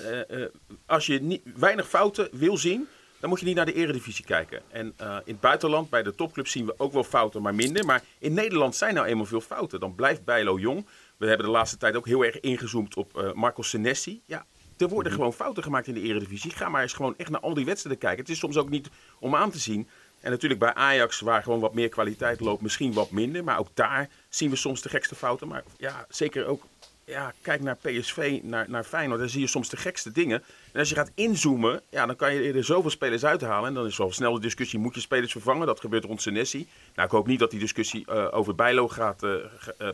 Als 0.86 1.06
je 1.06 1.20
niet, 1.22 1.42
weinig 1.56 1.88
fouten 1.88 2.28
wil 2.32 2.56
zien, 2.56 2.88
dan 3.20 3.28
moet 3.28 3.40
je 3.40 3.46
niet 3.46 3.56
naar 3.56 3.66
de 3.66 3.72
eredivisie 3.72 4.24
kijken. 4.24 4.62
En 4.70 4.94
in 5.24 5.32
het 5.32 5.40
buitenland, 5.40 5.90
bij 5.90 6.02
de 6.02 6.14
topclubs, 6.14 6.50
zien 6.50 6.66
we 6.66 6.74
ook 6.76 6.92
wel 6.92 7.04
fouten, 7.04 7.42
maar 7.42 7.54
minder. 7.54 7.84
Maar 7.84 8.02
in 8.18 8.34
Nederland 8.34 8.76
zijn 8.76 8.94
nou 8.94 9.06
eenmaal 9.06 9.26
veel 9.26 9.40
fouten. 9.40 9.80
Dan 9.80 9.94
blijft 9.94 10.24
Bijlo 10.24 10.58
jong. 10.58 10.86
We 11.16 11.26
hebben 11.26 11.46
de 11.46 11.52
laatste 11.52 11.76
tijd 11.76 11.96
ook 11.96 12.06
heel 12.06 12.24
erg 12.24 12.40
ingezoomd 12.40 12.96
op 12.96 13.32
Marco 13.34 13.62
Senesi. 13.62 14.22
Ja, 14.24 14.46
er 14.78 14.88
worden 14.88 15.12
gewoon 15.12 15.32
fouten 15.32 15.62
gemaakt 15.62 15.86
in 15.86 15.94
de 15.94 16.00
eredivisie. 16.00 16.50
Ga 16.50 16.68
maar 16.68 16.82
eens 16.82 16.92
gewoon 16.92 17.14
echt 17.16 17.30
naar 17.30 17.40
al 17.40 17.54
die 17.54 17.64
wedstrijden 17.64 18.02
kijken. 18.02 18.20
Het 18.20 18.32
is 18.32 18.38
soms 18.38 18.56
ook 18.56 18.70
niet 18.70 18.88
om 19.18 19.34
aan 19.34 19.50
te 19.50 19.58
zien. 19.58 19.88
En 20.20 20.30
natuurlijk 20.30 20.60
bij 20.60 20.74
Ajax, 20.74 21.20
waar 21.20 21.42
gewoon 21.42 21.60
wat 21.60 21.74
meer 21.74 21.88
kwaliteit 21.88 22.40
loopt, 22.40 22.62
misschien 22.62 22.92
wat 22.92 23.10
minder. 23.10 23.44
Maar 23.44 23.58
ook 23.58 23.68
daar 23.74 24.08
zien 24.28 24.50
we 24.50 24.56
soms 24.56 24.82
de 24.82 24.88
gekste 24.88 25.14
fouten. 25.14 25.48
Maar 25.48 25.64
ja, 25.76 26.06
zeker 26.08 26.46
ook, 26.46 26.62
ja, 27.10 27.32
kijk 27.42 27.60
naar 27.60 27.76
PSV, 27.76 28.40
naar, 28.42 28.70
naar 28.70 28.84
Feyenoord. 28.84 29.20
Daar 29.20 29.28
zie 29.28 29.40
je 29.40 29.46
soms 29.46 29.68
de 29.68 29.76
gekste 29.76 30.12
dingen. 30.12 30.42
En 30.72 30.78
als 30.78 30.88
je 30.88 30.94
gaat 30.94 31.10
inzoomen, 31.14 31.80
ja, 31.90 32.06
dan 32.06 32.16
kan 32.16 32.34
je 32.34 32.52
er 32.52 32.64
zoveel 32.64 32.90
spelers 32.90 33.24
uithalen. 33.24 33.68
En 33.68 33.74
dan 33.74 33.86
is 33.86 34.00
al 34.00 34.12
snel 34.12 34.32
de 34.32 34.40
discussie, 34.40 34.78
moet 34.78 34.94
je 34.94 35.00
spelers 35.00 35.32
vervangen? 35.32 35.66
Dat 35.66 35.80
gebeurt 35.80 36.04
rond 36.04 36.22
Senesi. 36.22 36.68
Nou, 36.94 37.06
ik 37.06 37.14
hoop 37.14 37.26
niet 37.26 37.38
dat 37.38 37.50
die 37.50 37.60
discussie 37.60 38.06
uh, 38.08 38.28
over 38.30 38.54
Bijlo 38.54 38.88
gaat, 38.88 39.22
uh, 39.22 39.36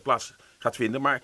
plaats 0.03 0.35
gaat 0.59 0.77
vinden. 0.77 1.01
Maar 1.01 1.23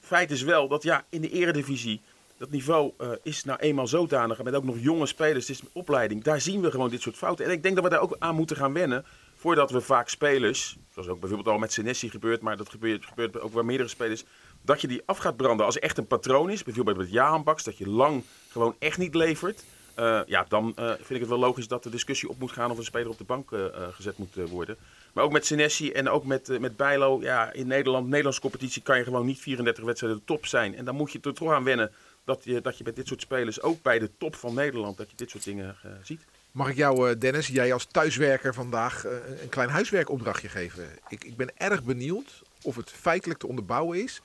feit 0.00 0.30
is 0.30 0.42
wel 0.42 0.68
dat 0.68 0.82
ja, 0.82 1.04
in 1.08 1.20
de 1.20 1.30
eredivisie 1.30 2.00
dat 2.38 2.50
niveau 2.50 2.92
is 3.22 3.44
nou 3.44 3.58
eenmaal 3.58 3.86
zodanig. 3.86 4.42
Met 4.42 4.54
ook 4.54 4.64
nog 4.64 4.76
jonge 4.78 5.06
spelers, 5.06 5.48
het 5.48 5.56
is 5.56 5.68
opleiding. 5.72 6.22
Daar 6.22 6.40
zien 6.40 6.60
we 6.60 6.70
gewoon 6.70 6.90
dit 6.90 7.00
soort 7.00 7.16
fouten. 7.16 7.44
En 7.44 7.50
ik 7.50 7.62
denk 7.62 7.74
dat 7.74 7.84
we 7.84 7.90
daar 7.90 8.00
ook 8.00 8.16
aan 8.18 8.34
moeten 8.34 8.56
gaan 8.56 8.72
wennen. 8.72 9.04
Voordat 9.34 9.70
we 9.70 9.80
vaak 9.80 10.08
spelers, 10.08 10.76
zoals 10.92 11.08
ook 11.08 11.20
bijvoorbeeld 11.20 11.48
al 11.48 11.58
met 11.58 11.72
Senesi 11.72 12.10
gebeurt, 12.10 12.40
maar 12.40 12.56
dat 12.56 12.68
gebeurt, 12.68 13.04
gebeurt 13.04 13.40
ook 13.40 13.52
bij 13.52 13.62
meerdere 13.62 13.88
spelers. 13.88 14.24
Dat 14.62 14.80
je 14.80 14.88
die 14.88 15.02
af 15.04 15.18
gaat 15.18 15.36
branden 15.36 15.66
als 15.66 15.76
er 15.76 15.82
echt 15.82 15.98
een 15.98 16.06
patroon 16.06 16.50
is. 16.50 16.62
Bijvoorbeeld 16.62 16.96
met 16.96 17.10
Jahan 17.10 17.42
Baks, 17.42 17.64
dat 17.64 17.78
je 17.78 17.88
lang 17.88 18.24
gewoon 18.50 18.74
echt 18.78 18.98
niet 18.98 19.14
levert. 19.14 19.64
Uh, 19.98 20.20
ja, 20.26 20.44
dan 20.48 20.74
uh, 20.78 20.86
vind 20.86 21.10
ik 21.10 21.20
het 21.20 21.28
wel 21.28 21.38
logisch 21.38 21.68
dat 21.68 21.82
de 21.82 21.90
discussie 21.90 22.28
op 22.28 22.38
moet 22.38 22.52
gaan 22.52 22.70
of 22.70 22.78
een 22.78 22.84
speler 22.84 23.08
op 23.08 23.18
de 23.18 23.24
bank 23.24 23.50
gezet 23.92 24.18
moet 24.18 24.34
worden. 24.34 24.76
Maar 25.12 25.24
ook 25.24 25.32
met 25.32 25.46
Senesi 25.46 25.92
en 25.92 26.08
ook 26.08 26.24
met, 26.24 26.60
met 26.60 26.76
Bijlo. 26.76 27.20
Ja, 27.20 27.52
in 27.52 27.66
Nederland, 27.66 28.06
Nederlandse 28.06 28.40
competitie 28.40 28.82
kan 28.82 28.98
je 28.98 29.04
gewoon 29.04 29.26
niet 29.26 29.38
34 29.38 29.84
wedstrijden 29.84 30.24
top 30.24 30.46
zijn. 30.46 30.76
En 30.76 30.84
dan 30.84 30.94
moet 30.94 31.12
je 31.12 31.18
er 31.22 31.34
toch 31.34 31.52
aan 31.52 31.64
wennen 31.64 31.92
dat 32.24 32.44
je, 32.44 32.60
dat 32.60 32.78
je 32.78 32.84
bij 32.84 32.92
dit 32.92 33.06
soort 33.06 33.20
spelers, 33.20 33.62
ook 33.62 33.82
bij 33.82 33.98
de 33.98 34.10
top 34.18 34.34
van 34.36 34.54
Nederland, 34.54 34.96
dat 34.96 35.10
je 35.10 35.16
dit 35.16 35.30
soort 35.30 35.44
dingen 35.44 35.76
ziet. 36.02 36.20
Mag 36.50 36.68
ik 36.68 36.76
jou, 36.76 37.18
Dennis, 37.18 37.46
jij 37.46 37.72
als 37.72 37.84
thuiswerker 37.84 38.54
vandaag 38.54 39.04
een 39.42 39.48
klein 39.48 39.68
huiswerkopdrachtje 39.68 40.48
geven? 40.48 40.88
Ik, 41.08 41.24
ik 41.24 41.36
ben 41.36 41.50
erg 41.56 41.82
benieuwd 41.82 42.42
of 42.62 42.76
het 42.76 42.90
feitelijk 42.90 43.40
te 43.40 43.46
onderbouwen 43.46 44.02
is 44.02 44.20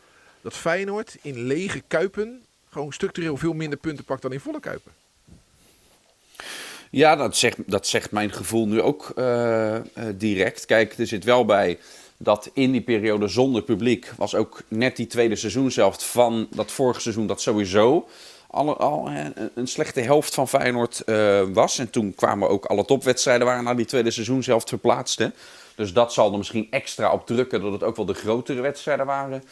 dat 0.46 0.54
Feyenoord 0.54 1.16
in 1.22 1.46
lege 1.46 1.82
kuipen 1.88 2.46
gewoon 2.70 2.94
structureel 2.94 3.38
veel 3.38 3.54
minder 3.54 3.80
punten 3.80 4.06
pakt 4.06 4.22
dan 4.22 4.34
in 4.34 4.40
volle 4.40 4.60
kuipen. 4.60 4.92
Ja, 6.90 7.16
dat 7.16 7.38
zegt, 7.38 7.58
dat 7.66 7.88
zegt 7.88 8.12
mijn 8.12 8.32
gevoel 8.32 8.68
nu 8.68 8.82
ook 8.82 9.14
direct. 10.16 10.66
Kijk, 10.66 10.98
er 10.98 11.08
zit 11.08 11.24
wel 11.24 11.46
bij 11.46 11.80
dat 12.18 12.50
in 12.54 12.72
die 12.72 12.82
periode 12.82 13.28
zonder 13.28 13.62
publiek 13.62 14.12
was 14.18 14.36
ook 14.36 14.62
net 14.68 14.96
die 14.96 15.08
tweede 15.08 15.36
seizoen 15.36 15.72
zelf 15.72 16.12
van 16.12 16.48
dat 16.52 16.72
vorige 16.72 17.02
seizoen 17.02 17.28
dat 17.28 17.42
sowieso 17.42 18.08
al, 18.48 18.78
al 18.78 19.10
een 19.56 19.68
slechte 19.68 20.02
helft 20.02 20.34
van 20.34 20.48
Feyenoord 20.48 21.04
was. 21.54 21.78
En 21.78 21.90
toen 21.90 22.16
kwamen 22.16 22.50
ook 22.50 22.66
alle 22.66 22.86
topwedstrijden 22.86 23.48
waren 23.48 23.64
naar 23.64 23.76
die 23.76 23.86
tweede 23.86 24.12
seizoen 24.12 24.44
zelf 24.44 24.64
verplaatst. 24.68 25.30
Dus 25.76 25.94
dat 25.94 26.14
zal 26.14 26.32
er 26.32 26.38
misschien 26.38 26.68
extra 26.70 27.12
op 27.12 27.26
drukken 27.26 27.62
dat 27.62 27.72
het 27.72 27.84
ook 27.84 27.96
wel 27.96 28.06
de 28.06 28.14
grotere 28.14 28.62
wedstrijden 28.62 29.06
waren 29.06 29.44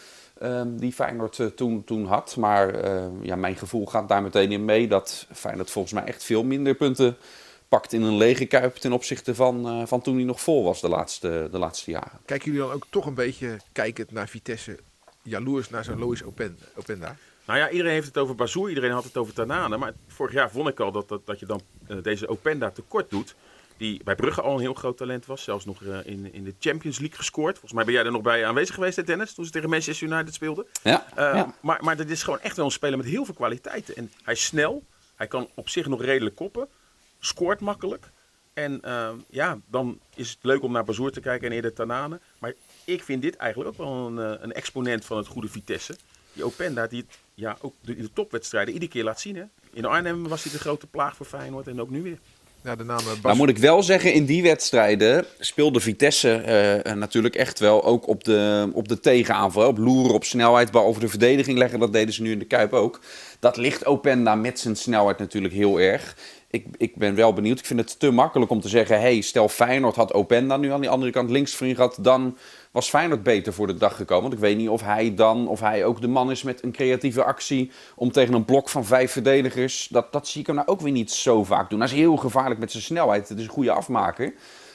uh, 0.43 0.61
die 0.65 0.93
Feyenoord 0.93 1.37
uh, 1.37 1.47
toen, 1.47 1.83
toen 1.83 2.05
had. 2.05 2.35
Maar 2.35 2.89
ja, 3.21 3.35
mijn 3.35 3.55
gevoel 3.55 3.85
gaat 3.85 4.07
daar 4.09 4.21
meteen 4.21 4.51
in 4.51 4.65
mee 4.65 4.87
dat 4.87 5.27
Feyenoord 5.31 5.71
volgens 5.71 5.93
mij 5.93 6.03
echt 6.03 6.23
veel 6.23 6.43
minder 6.43 6.75
punten 6.75 7.17
pakt 7.73 7.93
in 7.93 8.01
een 8.01 8.17
lege 8.17 8.45
kuip 8.45 8.75
ten 8.75 8.91
opzichte 8.91 9.35
van, 9.35 9.67
eh, 9.67 9.85
van 9.85 10.01
toen 10.01 10.15
hij 10.15 10.23
nog 10.23 10.41
vol 10.41 10.63
was 10.63 10.81
de 10.81 10.87
laatste, 10.87 11.47
de 11.51 11.57
laatste 11.57 11.91
jaren. 11.91 12.19
Kijken 12.25 12.51
jullie 12.51 12.67
dan 12.67 12.75
ook 12.75 12.85
toch 12.89 13.05
een 13.05 13.13
beetje, 13.13 13.57
kijkend 13.71 14.11
naar 14.11 14.27
Vitesse, 14.27 14.79
jaloers 15.21 15.69
naar 15.69 15.83
zo'n 15.83 15.99
Lois 15.99 16.23
Open, 16.23 16.57
Openda? 16.75 17.15
Nou 17.45 17.59
ja, 17.59 17.69
iedereen 17.69 17.93
heeft 17.93 18.07
het 18.07 18.17
over 18.17 18.35
Bazoer, 18.35 18.69
iedereen 18.69 18.91
had 18.91 19.03
het 19.03 19.17
over 19.17 19.33
Tanane. 19.33 19.77
Maar 19.77 19.93
vorig 20.07 20.33
jaar 20.33 20.51
vond 20.51 20.67
ik 20.67 20.79
al 20.79 20.91
dat, 20.91 21.09
dat, 21.09 21.25
dat 21.25 21.39
je 21.39 21.45
dan 21.45 21.61
eh, 21.87 21.97
deze 22.01 22.27
Openda 22.27 22.71
tekort 22.71 23.09
doet. 23.09 23.35
Die 23.83 24.03
bij 24.03 24.15
Brugge 24.15 24.41
al 24.41 24.53
een 24.53 24.59
heel 24.59 24.73
groot 24.73 24.97
talent 24.97 25.25
was. 25.25 25.43
Zelfs 25.43 25.65
nog 25.65 25.83
eh, 25.83 26.05
in, 26.05 26.33
in 26.33 26.43
de 26.43 26.55
Champions 26.59 26.99
League 26.99 27.17
gescoord. 27.17 27.51
Volgens 27.51 27.73
mij 27.73 27.85
ben 27.85 27.93
jij 27.93 28.03
er 28.05 28.11
nog 28.11 28.21
bij 28.21 28.45
aanwezig 28.45 28.75
geweest, 28.75 28.95
hè, 28.95 29.03
Dennis? 29.03 29.33
Toen 29.33 29.45
ze 29.45 29.51
tegen 29.51 29.69
Manchester 29.69 30.07
United 30.07 30.33
speelden. 30.33 30.65
Ja, 30.83 31.05
Uh, 31.09 31.15
ja. 31.17 31.55
Maar, 31.61 31.83
maar 31.83 31.97
dit 31.97 32.09
is 32.09 32.23
gewoon 32.23 32.39
echt 32.39 32.55
wel 32.55 32.65
een 32.65 32.71
speler 32.71 32.97
met 32.97 33.07
heel 33.07 33.25
veel 33.25 33.33
kwaliteiten. 33.33 33.95
En 33.95 34.11
hij 34.23 34.33
is 34.33 34.43
snel. 34.43 34.83
Hij 35.15 35.27
kan 35.27 35.49
op 35.53 35.69
zich 35.69 35.87
nog 35.87 36.01
redelijk 36.01 36.35
koppen. 36.35 36.67
Scoort 37.19 37.59
makkelijk. 37.59 38.11
En 38.53 38.81
uh, 38.85 39.09
ja, 39.29 39.59
dan 39.67 39.99
is 40.15 40.29
het 40.29 40.39
leuk 40.41 40.63
om 40.63 40.71
naar 40.71 40.83
Bazoer 40.83 41.11
te 41.11 41.19
kijken 41.19 41.47
en 41.47 41.53
eerder 41.53 41.73
Tanane. 41.73 42.19
Maar 42.39 42.53
ik 42.85 43.03
vind 43.03 43.21
dit 43.21 43.35
eigenlijk 43.35 43.69
ook 43.69 43.77
wel 43.77 44.07
een, 44.07 44.43
een 44.43 44.53
exponent 44.53 45.05
van 45.05 45.17
het 45.17 45.27
goede 45.27 45.47
Vitesse. 45.47 45.95
Die 46.33 46.43
Openda, 46.43 46.87
die 46.87 47.01
het 47.01 47.17
ja, 47.33 47.57
ook 47.61 47.73
in 47.85 48.01
de 48.01 48.13
topwedstrijden 48.13 48.73
iedere 48.73 48.91
keer 48.91 49.03
laat 49.03 49.21
zien. 49.21 49.35
Hè? 49.35 49.43
In 49.73 49.85
Arnhem 49.85 50.27
was 50.27 50.43
hij 50.43 50.51
de 50.51 50.59
grote 50.59 50.87
plaag 50.87 51.15
voor 51.15 51.25
Feyenoord 51.25 51.67
en 51.67 51.81
ook 51.81 51.89
nu 51.89 52.01
weer. 52.01 52.19
Ja, 52.63 52.75
de 52.75 52.83
naam 52.83 53.03
Bas... 53.05 53.21
Nou 53.21 53.35
moet 53.35 53.49
ik 53.49 53.57
wel 53.57 53.83
zeggen, 53.83 54.13
in 54.13 54.25
die 54.25 54.43
wedstrijden 54.43 55.25
speelde 55.39 55.79
Vitesse 55.79 56.81
uh, 56.85 56.93
natuurlijk 56.93 57.35
echt 57.35 57.59
wel 57.59 57.83
ook 57.83 58.07
op 58.07 58.23
de, 58.23 58.69
op 58.73 58.87
de 58.87 58.99
tegenaanval. 58.99 59.67
Op 59.67 59.77
loeren, 59.77 60.13
op 60.13 60.23
snelheid, 60.23 60.71
behalve 60.71 60.99
de 60.99 61.07
verdediging 61.07 61.57
leggen. 61.57 61.79
Dat 61.79 61.93
deden 61.93 62.13
ze 62.13 62.21
nu 62.21 62.31
in 62.31 62.39
de 62.39 62.45
Kuip 62.45 62.73
ook. 62.73 62.99
Dat 63.39 63.57
ligt 63.57 63.85
Openda 63.85 64.35
met 64.35 64.59
zijn 64.59 64.75
snelheid 64.75 65.17
natuurlijk 65.17 65.53
heel 65.53 65.79
erg. 65.79 66.15
Ik, 66.49 66.65
ik 66.77 66.95
ben 66.95 67.15
wel 67.15 67.33
benieuwd. 67.33 67.59
Ik 67.59 67.65
vind 67.65 67.79
het 67.79 67.99
te 67.99 68.11
makkelijk 68.11 68.51
om 68.51 68.61
te 68.61 68.69
zeggen... 68.69 68.99
Hey, 68.99 69.21
stel 69.21 69.49
Feyenoord 69.49 69.95
had 69.95 70.13
Openda 70.13 70.57
nu 70.57 70.71
aan 70.71 70.81
die 70.81 70.89
andere 70.89 71.11
kant 71.11 71.29
links 71.29 71.55
gehad... 71.55 71.97
dan 72.01 72.37
was 72.73 72.89
Feyenoord 72.89 73.23
beter 73.23 73.53
voor 73.53 73.67
de 73.67 73.77
dag 73.77 73.95
gekomen. 73.95 74.23
Want 74.23 74.33
ik 74.33 74.39
weet 74.39 74.57
niet 74.57 74.69
of 74.69 74.81
hij 74.81 75.15
dan, 75.15 75.47
of 75.47 75.59
hij 75.59 75.85
ook 75.85 76.01
de 76.01 76.07
man 76.07 76.31
is 76.31 76.43
met 76.43 76.63
een 76.63 76.71
creatieve 76.71 77.23
actie 77.23 77.71
om 77.95 78.11
tegen 78.11 78.33
een 78.33 78.45
blok 78.45 78.69
van 78.69 78.85
vijf 78.85 79.11
verdedigers. 79.11 79.87
Dat, 79.91 80.11
dat 80.11 80.27
zie 80.27 80.41
ik 80.41 80.47
hem 80.47 80.55
nou 80.55 80.67
ook 80.67 80.81
weer 80.81 80.91
niet 80.91 81.11
zo 81.11 81.43
vaak 81.43 81.69
doen. 81.69 81.79
Hij 81.79 81.87
is 81.87 81.93
heel 81.93 82.17
gevaarlijk 82.17 82.59
met 82.59 82.71
zijn 82.71 82.83
snelheid. 82.83 83.29
Het 83.29 83.37
is 83.37 83.43
een 83.43 83.49
goede 83.49 83.71
afmaker. 83.71 84.33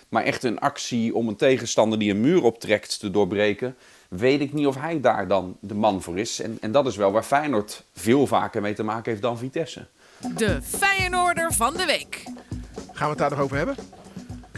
Maar 0.08 0.22
echt 0.22 0.42
een 0.42 0.58
actie 0.58 1.14
om 1.14 1.28
een 1.28 1.36
tegenstander 1.36 1.98
die 1.98 2.10
een 2.10 2.20
muur 2.20 2.42
optrekt 2.42 3.00
te 3.00 3.10
doorbreken. 3.10 3.76
Weet 4.08 4.40
ik 4.40 4.52
niet 4.52 4.66
of 4.66 4.76
hij 4.76 5.00
daar 5.00 5.28
dan 5.28 5.56
de 5.60 5.74
man 5.74 6.02
voor 6.02 6.18
is. 6.18 6.40
En, 6.40 6.58
en 6.60 6.72
dat 6.72 6.86
is 6.86 6.96
wel 6.96 7.12
waar 7.12 7.22
Feyenoord 7.22 7.84
veel 7.92 8.26
vaker 8.26 8.62
mee 8.62 8.74
te 8.74 8.82
maken 8.82 9.10
heeft 9.10 9.22
dan 9.22 9.38
Vitesse. 9.38 9.86
De 10.36 10.62
Feyenoorder 10.62 11.52
van 11.52 11.76
de 11.76 11.84
week. 11.86 12.22
Gaan 12.92 13.04
we 13.04 13.08
het 13.08 13.18
daar 13.18 13.30
nog 13.30 13.40
over 13.40 13.56
hebben? 13.56 13.76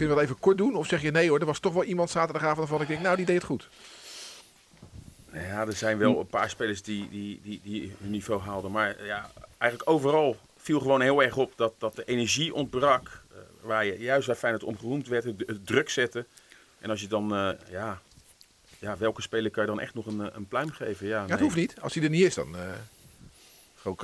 Kunnen 0.01 0.19
we 0.19 0.25
dat 0.25 0.31
even 0.31 0.45
kort 0.45 0.57
doen? 0.57 0.75
Of 0.75 0.87
zeg 0.87 1.01
je 1.01 1.11
nee 1.11 1.29
hoor, 1.29 1.39
er 1.39 1.45
was 1.45 1.59
toch 1.59 1.73
wel 1.73 1.83
iemand 1.83 2.09
zaterdagavond 2.09 2.57
waarvan 2.57 2.81
ik 2.81 2.87
denk, 2.87 3.01
nou 3.01 3.15
die 3.15 3.25
deed 3.25 3.35
het 3.35 3.45
goed. 3.45 3.69
Ja, 5.33 5.65
er 5.67 5.73
zijn 5.73 5.97
wel 5.97 6.19
een 6.19 6.27
paar 6.27 6.49
spelers 6.49 6.81
die, 6.81 7.09
die, 7.09 7.39
die, 7.43 7.59
die 7.63 7.93
hun 7.99 8.11
niveau 8.11 8.41
haalden. 8.41 8.71
Maar 8.71 9.05
ja, 9.05 9.31
eigenlijk 9.57 9.91
overal 9.91 10.37
viel 10.57 10.79
gewoon 10.79 11.01
heel 11.01 11.23
erg 11.23 11.37
op 11.37 11.53
dat, 11.55 11.73
dat 11.77 11.95
de 11.95 12.03
energie 12.03 12.53
ontbrak. 12.53 13.23
Uh, 13.31 13.37
waar 13.61 13.85
je 13.85 13.99
juist 13.99 14.27
waar 14.27 14.35
Feyenoord 14.35 14.63
om 14.63 14.77
geroemd 14.77 15.07
werd, 15.07 15.23
het, 15.23 15.43
het, 15.45 15.67
druk 15.67 15.89
zetten. 15.89 16.25
En 16.79 16.89
als 16.89 17.01
je 17.01 17.07
dan, 17.07 17.33
uh, 17.33 17.49
ja, 17.69 18.01
ja, 18.79 18.97
welke 18.97 19.21
speler 19.21 19.51
kan 19.51 19.63
je 19.63 19.69
dan 19.69 19.79
echt 19.79 19.93
nog 19.93 20.05
een, 20.05 20.35
een 20.35 20.47
pluim 20.47 20.71
geven? 20.71 21.07
Ja, 21.07 21.21
ja, 21.21 21.27
dat 21.27 21.39
hoeft 21.39 21.55
niet. 21.55 21.75
Als 21.81 21.93
hij 21.93 22.03
er 22.03 22.09
niet 22.09 22.25
is, 22.25 22.33
dan... 22.33 22.55
Uh... 22.55 22.61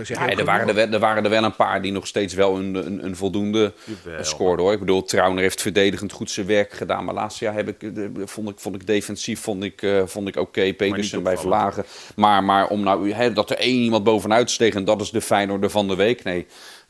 Ja, 0.04 0.30
er, 0.30 0.46
waren 0.46 0.68
er, 0.68 0.74
wel, 0.74 0.88
er 0.88 1.00
waren 1.00 1.24
er 1.24 1.30
wel 1.30 1.44
een 1.44 1.56
paar 1.56 1.82
die 1.82 1.92
nog 1.92 2.08
steeds 2.08 2.34
wel 2.34 2.58
een, 2.58 2.76
een, 2.76 3.06
een 3.06 3.16
voldoende 3.16 3.74
Jawel. 4.04 4.24
scoorden 4.24 4.66
hoor. 4.66 4.74
Ik 4.74 4.80
bedoel, 4.80 5.04
Trauner 5.04 5.42
heeft 5.42 5.62
verdedigend 5.62 6.12
goed 6.12 6.32
zijn 6.32 6.46
werk 6.46 6.74
gedaan. 6.74 7.06
Maar 7.06 7.14
laatst 7.14 7.40
jaar 7.40 7.54
heb 7.54 7.68
ik, 7.68 7.92
vond, 8.26 8.50
ik, 8.50 8.60
vond 8.60 8.76
ik 8.76 8.88
defensief 8.88 9.42
vond 9.42 9.64
ik, 9.64 9.82
uh, 9.82 10.02
vond 10.06 10.28
ik 10.28 10.36
oké. 10.36 10.48
Okay. 10.48 10.74
Pedersen 10.74 11.24
bij 11.24 11.38
Verlagen. 11.38 11.86
Maar, 12.16 12.44
maar 12.44 12.68
om 12.68 12.84
nou, 12.84 13.12
hè, 13.12 13.34
dat 13.34 13.50
er 13.50 13.58
één 13.58 13.82
iemand 13.82 14.04
bovenuit 14.04 14.52
steeg 14.52 14.74
en 14.74 14.86
dat 14.86 15.02
is 15.02 15.12
de 15.12 15.22
Feyenoorder 15.22 15.70
van 15.70 15.88
de 15.88 15.96
week. 15.96 16.24
Nee, 16.24 16.46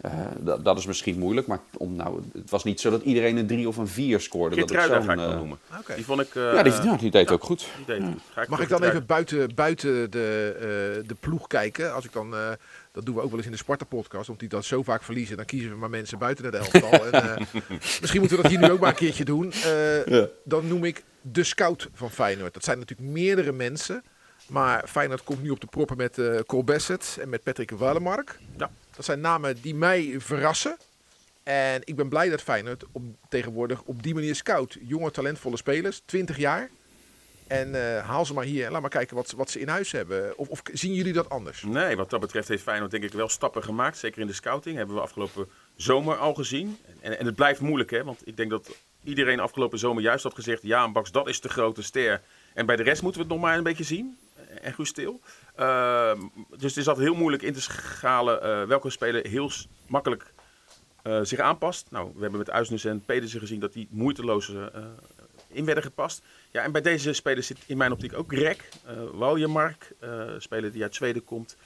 uh, 0.05 0.11
dat, 0.39 0.63
dat 0.63 0.77
is 0.77 0.85
misschien 0.85 1.19
moeilijk. 1.19 1.47
Maar 1.47 1.59
om 1.77 1.95
nou, 1.95 2.21
het 2.33 2.49
was 2.49 2.63
niet 2.63 2.79
zo 2.79 2.89
dat 2.89 3.01
iedereen 3.01 3.37
een 3.37 3.47
drie 3.47 3.67
of 3.67 3.77
een 3.77 3.87
vier 3.87 4.19
scoorde. 4.19 4.55
Geert 4.55 4.67
dat 4.67 4.77
Truida 4.77 5.01
ga 5.01 5.11
ik 5.11 5.17
wel 5.17 5.35
noemen. 5.35 5.57
Okay. 5.79 5.95
Die 5.95 6.05
vond 6.05 6.21
ik... 6.21 6.35
Uh, 6.35 6.53
ja, 6.53 6.63
die, 6.63 6.73
ja, 6.73 6.95
die 6.95 7.11
deed 7.11 7.31
ook 7.31 7.43
goed. 7.43 7.67
Die 7.75 7.85
deed 7.85 8.01
ja. 8.01 8.13
Ga 8.33 8.41
ik 8.41 8.47
Mag 8.47 8.59
ik 8.59 8.69
dan 8.69 8.83
even 8.83 9.05
buiten, 9.05 9.55
buiten 9.55 10.11
de, 10.11 10.55
uh, 10.55 11.07
de 11.07 11.15
ploeg 11.19 11.47
kijken? 11.47 11.93
Als 11.93 12.05
ik 12.05 12.13
dan... 12.13 12.33
Uh, 12.33 12.49
dat 12.91 13.05
doen 13.05 13.15
we 13.15 13.21
ook 13.21 13.29
wel 13.29 13.37
eens 13.37 13.45
in 13.45 13.51
de 13.51 13.57
Sparta-podcast. 13.57 14.29
Omdat 14.29 14.39
die 14.39 14.49
dat 14.49 14.65
zo 14.65 14.83
vaak 14.83 15.03
verliezen. 15.03 15.37
Dan 15.37 15.45
kiezen 15.45 15.69
we 15.69 15.77
maar 15.77 15.89
mensen 15.89 16.17
buiten 16.17 16.51
de 16.51 16.57
elftal. 16.57 17.05
en, 17.11 17.25
uh, 17.25 17.61
misschien 18.01 18.19
moeten 18.19 18.37
we 18.37 18.43
dat 18.43 18.51
hier 18.51 18.59
nu 18.59 18.71
ook 18.71 18.79
maar 18.79 18.89
een 18.89 18.95
keertje 18.95 19.25
doen. 19.25 19.53
Uh, 19.65 20.05
ja. 20.05 20.27
Dan 20.43 20.67
noem 20.67 20.83
ik 20.83 21.03
de 21.21 21.43
scout 21.43 21.89
van 21.93 22.11
Feyenoord. 22.11 22.53
Dat 22.53 22.63
zijn 22.63 22.79
natuurlijk 22.79 23.09
meerdere 23.09 23.51
mensen. 23.51 24.03
Maar 24.47 24.87
Feyenoord 24.87 25.23
komt 25.23 25.43
nu 25.43 25.49
op 25.49 25.59
de 25.59 25.67
proppen 25.67 25.97
met 25.97 26.17
uh, 26.17 26.39
Cole 26.39 26.63
Bassett 26.63 27.17
en 27.21 27.29
met 27.29 27.43
Patrick 27.43 27.71
Wallemark. 27.71 28.39
Ja. 28.57 28.69
Dat 28.97 29.05
zijn 29.05 29.19
namen 29.19 29.61
die 29.61 29.75
mij 29.75 30.15
verrassen. 30.17 30.77
En 31.43 31.81
ik 31.83 31.95
ben 31.95 32.09
blij 32.09 32.29
dat 32.29 32.41
Feyenoord 32.41 32.83
op, 32.91 33.03
tegenwoordig 33.29 33.81
op 33.81 34.03
die 34.03 34.13
manier 34.13 34.35
scout. 34.35 34.77
Jonge, 34.81 35.11
talentvolle 35.11 35.57
spelers, 35.57 36.01
20 36.05 36.37
jaar. 36.37 36.69
En 37.47 37.69
uh, 37.69 38.05
haal 38.05 38.25
ze 38.25 38.33
maar 38.33 38.43
hier 38.43 38.65
en 38.65 38.71
laat 38.71 38.81
maar 38.81 38.89
kijken 38.89 39.15
wat, 39.15 39.31
wat 39.31 39.49
ze 39.49 39.59
in 39.59 39.67
huis 39.67 39.91
hebben. 39.91 40.37
Of, 40.37 40.47
of, 40.47 40.61
zien 40.73 40.93
jullie 40.93 41.13
dat 41.13 41.29
anders? 41.29 41.63
Nee, 41.63 41.95
wat 41.95 42.09
dat 42.09 42.19
betreft 42.19 42.47
heeft 42.47 42.63
Feyenoord 42.63 42.91
denk 42.91 43.03
ik 43.03 43.11
wel 43.11 43.29
stappen 43.29 43.63
gemaakt. 43.63 43.97
Zeker 43.97 44.21
in 44.21 44.27
de 44.27 44.33
scouting. 44.33 44.77
Hebben 44.77 44.95
we 44.95 45.01
afgelopen 45.01 45.49
zomer 45.75 46.17
al 46.17 46.33
gezien. 46.33 46.77
En, 47.01 47.19
en 47.19 47.25
het 47.25 47.35
blijft 47.35 47.59
moeilijk 47.59 47.91
hè. 47.91 48.03
Want 48.03 48.27
ik 48.27 48.37
denk 48.37 48.49
dat 48.49 48.75
iedereen 49.03 49.39
afgelopen 49.39 49.79
zomer 49.79 50.03
juist 50.03 50.23
had 50.23 50.35
gezegd... 50.35 50.61
Ja, 50.63 50.91
Baks, 50.91 51.11
dat 51.11 51.27
is 51.27 51.41
de 51.41 51.49
grote 51.49 51.83
ster. 51.83 52.21
En 52.53 52.65
bij 52.65 52.75
de 52.75 52.83
rest 52.83 53.01
moeten 53.01 53.21
we 53.21 53.27
het 53.27 53.35
nog 53.35 53.45
maar 53.45 53.57
een 53.57 53.63
beetje 53.63 53.83
zien. 53.83 54.17
En 54.61 54.85
stil. 54.85 55.21
Uh, 55.59 56.11
dus 56.49 56.69
het 56.69 56.77
is 56.77 56.87
altijd 56.87 57.07
heel 57.07 57.15
moeilijk 57.15 57.43
in 57.43 57.53
te 57.53 57.61
schalen 57.61 58.43
uh, 58.43 58.67
welke 58.67 58.89
speler 58.89 59.27
heel 59.27 59.51
makkelijk 59.87 60.33
uh, 61.03 61.19
zich 61.23 61.39
aanpast. 61.39 61.91
Nou, 61.91 62.11
we 62.15 62.21
hebben 62.21 62.39
met 62.39 62.49
Uisnes 62.49 62.85
en 62.85 63.05
Pedersen 63.05 63.39
gezien 63.39 63.59
dat 63.59 63.73
die 63.73 63.87
moeiteloos 63.91 64.49
uh, 64.49 64.65
in 65.47 65.65
werden 65.65 65.83
gepast. 65.83 66.23
Ja, 66.51 66.63
en 66.63 66.71
bij 66.71 66.81
deze 66.81 67.13
spelers 67.13 67.47
zit 67.47 67.57
in 67.65 67.77
mijn 67.77 67.91
optiek 67.91 68.13
ook 68.13 68.33
Rek, 68.33 68.69
Waljemark, 69.13 69.95
speler 70.37 70.71
die 70.71 70.83
uit 70.83 70.95
Zweden 70.95 71.23
komt. 71.23 71.57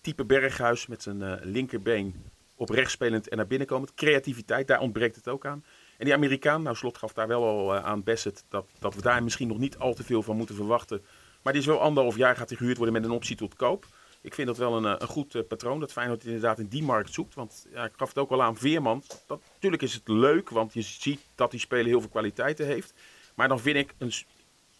Type 0.00 0.24
Berghuis 0.24 0.86
met 0.86 1.02
zijn 1.02 1.40
linkerbeen 1.42 2.24
op 2.54 2.68
rechts 2.68 2.92
spelend 2.92 3.28
en 3.28 3.36
naar 3.36 3.46
binnen 3.46 3.66
komend. 3.66 3.94
Creativiteit, 3.94 4.66
daar 4.66 4.80
ontbreekt 4.80 5.16
het 5.16 5.28
ook 5.28 5.46
aan. 5.46 5.64
En 5.98 6.04
die 6.04 6.14
Amerikaan, 6.14 6.62
nou 6.62 6.76
Slot 6.76 6.98
gaf 6.98 7.12
daar 7.12 7.28
wel 7.28 7.44
al 7.44 7.74
aan 7.74 8.02
Bassett, 8.02 8.44
dat, 8.48 8.66
dat 8.78 8.94
we 8.94 9.02
daar 9.02 9.22
misschien 9.22 9.48
nog 9.48 9.58
niet 9.58 9.78
al 9.78 9.94
te 9.94 10.04
veel 10.04 10.22
van 10.22 10.36
moeten 10.36 10.54
verwachten. 10.54 11.04
Maar 11.46 11.54
die 11.54 11.64
is 11.64 11.70
wel 11.70 11.80
anderhalf 11.80 12.16
jaar 12.16 12.36
gaat 12.36 12.48
hij 12.48 12.58
gehuurd 12.58 12.76
worden 12.76 12.94
met 12.94 13.04
een 13.04 13.10
optie 13.10 13.36
tot 13.36 13.54
koop. 13.54 13.86
Ik 14.20 14.34
vind 14.34 14.46
dat 14.46 14.56
wel 14.56 14.76
een, 14.76 14.84
een 14.84 15.08
goed 15.08 15.48
patroon, 15.48 15.80
dat 15.80 15.92
Feyenoord 15.92 16.24
inderdaad 16.24 16.58
in 16.58 16.66
die 16.66 16.82
markt 16.82 17.12
zoekt. 17.12 17.34
Want 17.34 17.66
ja, 17.72 17.84
ik 17.84 17.92
gaf 17.96 18.08
het 18.08 18.18
ook 18.18 18.30
al 18.30 18.42
aan 18.42 18.56
Veerman. 18.56 19.02
Dat, 19.26 19.40
natuurlijk 19.52 19.82
is 19.82 19.94
het 19.94 20.08
leuk, 20.08 20.50
want 20.50 20.74
je 20.74 20.82
ziet 20.82 21.20
dat 21.34 21.50
die 21.50 21.60
speler 21.60 21.86
heel 21.86 22.00
veel 22.00 22.08
kwaliteiten 22.08 22.66
heeft. 22.66 22.94
Maar 23.34 23.48
dan 23.48 23.60
vind 23.60 23.76
ik 23.76 23.94
een, 23.98 24.12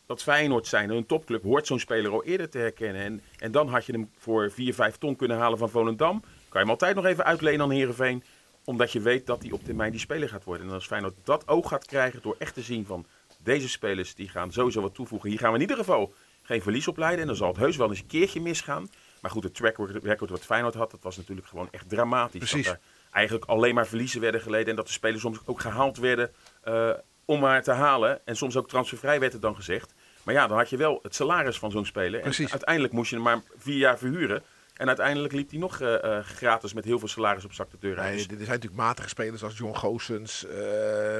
dat 0.07 0.23
Feyenoord 0.23 0.67
zijn, 0.67 0.91
een 0.91 1.07
topclub, 1.07 1.43
hoort 1.43 1.67
zo'n 1.67 1.79
speler 1.79 2.13
al 2.13 2.25
eerder 2.25 2.51
te 2.51 2.59
herkennen. 2.59 3.03
En, 3.03 3.21
en 3.39 3.53
dan 3.53 3.69
had 3.69 3.87
je 3.87 3.93
hem 3.93 4.11
voor 4.19 4.51
4, 4.51 4.75
5 4.75 4.97
ton 4.97 5.17
kunnen 5.17 5.37
halen 5.37 5.59
van 5.59 5.71
Volendam. 5.71 6.21
Kan 6.21 6.31
je 6.49 6.59
hem 6.59 6.71
altijd 6.71 6.95
nog 6.95 7.05
even 7.05 7.25
uitlenen 7.25 7.61
aan 7.61 7.71
Heerenveen. 7.71 8.25
Omdat 8.65 8.93
je 8.93 9.01
weet 9.01 9.27
dat 9.27 9.43
hij 9.43 9.53
op 9.53 9.65
termijn 9.65 9.91
die 9.91 10.01
speler 10.01 10.29
gaat 10.29 10.45
worden. 10.45 10.67
En 10.67 10.73
als 10.73 10.87
Feyenoord 10.87 11.15
dat 11.25 11.49
oog 11.49 11.69
gaat 11.69 11.87
krijgen 11.87 12.23
door 12.23 12.37
echt 12.39 12.55
te 12.55 12.63
zien 12.63 12.87
van... 12.87 13.07
Deze 13.43 13.69
spelers 13.69 14.15
die 14.15 14.29
gaan 14.29 14.53
sowieso 14.53 14.81
wat 14.81 14.95
toevoegen. 14.95 15.29
Hier 15.29 15.39
gaan 15.39 15.49
we 15.49 15.55
in 15.55 15.63
ieder 15.63 15.77
geval 15.77 16.15
geen 16.47 16.63
verlies 16.63 16.89
op 16.89 16.97
leiden. 16.97 17.21
En 17.21 17.27
dan 17.27 17.37
zal 17.37 17.49
het 17.49 17.57
heus 17.57 17.77
wel 17.77 17.89
eens 17.89 18.01
een 18.01 18.07
keertje 18.07 18.41
misgaan. 18.41 18.89
Maar 19.21 19.31
goed, 19.31 19.43
het 19.43 19.55
track 19.55 19.77
record 20.03 20.31
wat 20.31 20.45
Feyenoord 20.45 20.75
had, 20.75 20.91
dat 20.91 21.03
was 21.03 21.17
natuurlijk 21.17 21.47
gewoon 21.47 21.69
echt 21.71 21.89
dramatisch. 21.89 22.39
Precies. 22.39 22.67
Dat 22.67 22.75
er 22.75 22.81
eigenlijk 23.11 23.45
alleen 23.45 23.75
maar 23.75 23.87
verliezen 23.87 24.21
werden 24.21 24.41
geleden. 24.41 24.69
En 24.69 24.77
dat 24.77 24.87
de 24.87 24.93
spelers 24.93 25.21
soms 25.21 25.39
ook 25.45 25.61
gehaald 25.61 25.99
werden... 25.99 26.31
Uh, 26.65 26.91
om 27.27 27.41
maar 27.41 27.63
te 27.63 27.73
halen. 27.73 28.21
En 28.25 28.37
soms 28.37 28.57
ook 28.57 28.69
transfervrij 28.69 29.21
werd 29.21 29.33
het 29.33 29.43
dan 29.43 29.55
gezegd. 29.55 29.95
Maar 30.23 30.35
ja, 30.35 30.47
dan 30.47 30.57
had 30.57 30.71
je 30.71 30.77
wel 30.77 30.99
het 31.03 31.15
salaris 31.15 31.59
van 31.59 31.71
zo'n 31.71 31.87
speler. 31.87 32.21
Precies. 32.21 32.45
En 32.45 32.51
uiteindelijk 32.51 32.93
moest 32.93 33.11
je 33.11 33.17
hem 33.17 33.25
maar 33.25 33.43
vier 33.57 33.77
jaar 33.77 33.99
verhuren. 33.99 34.43
En 34.75 34.87
uiteindelijk 34.87 35.33
liep 35.33 35.51
hij 35.51 35.59
nog 35.59 35.81
uh, 35.81 35.89
uh, 36.05 36.19
gratis 36.19 36.73
met 36.73 36.85
heel 36.85 36.99
veel 36.99 37.09
salaris 37.09 37.45
op 37.45 37.53
zak 37.53 37.71
de 37.71 37.77
deur. 37.81 37.97
Nee, 37.97 38.13
er 38.13 38.19
zijn 38.19 38.39
natuurlijk 38.39 38.75
matige 38.75 39.09
spelers 39.09 39.43
als 39.43 39.57
John 39.59 39.77
Goossens, 39.77 40.45
uh, 40.45 40.53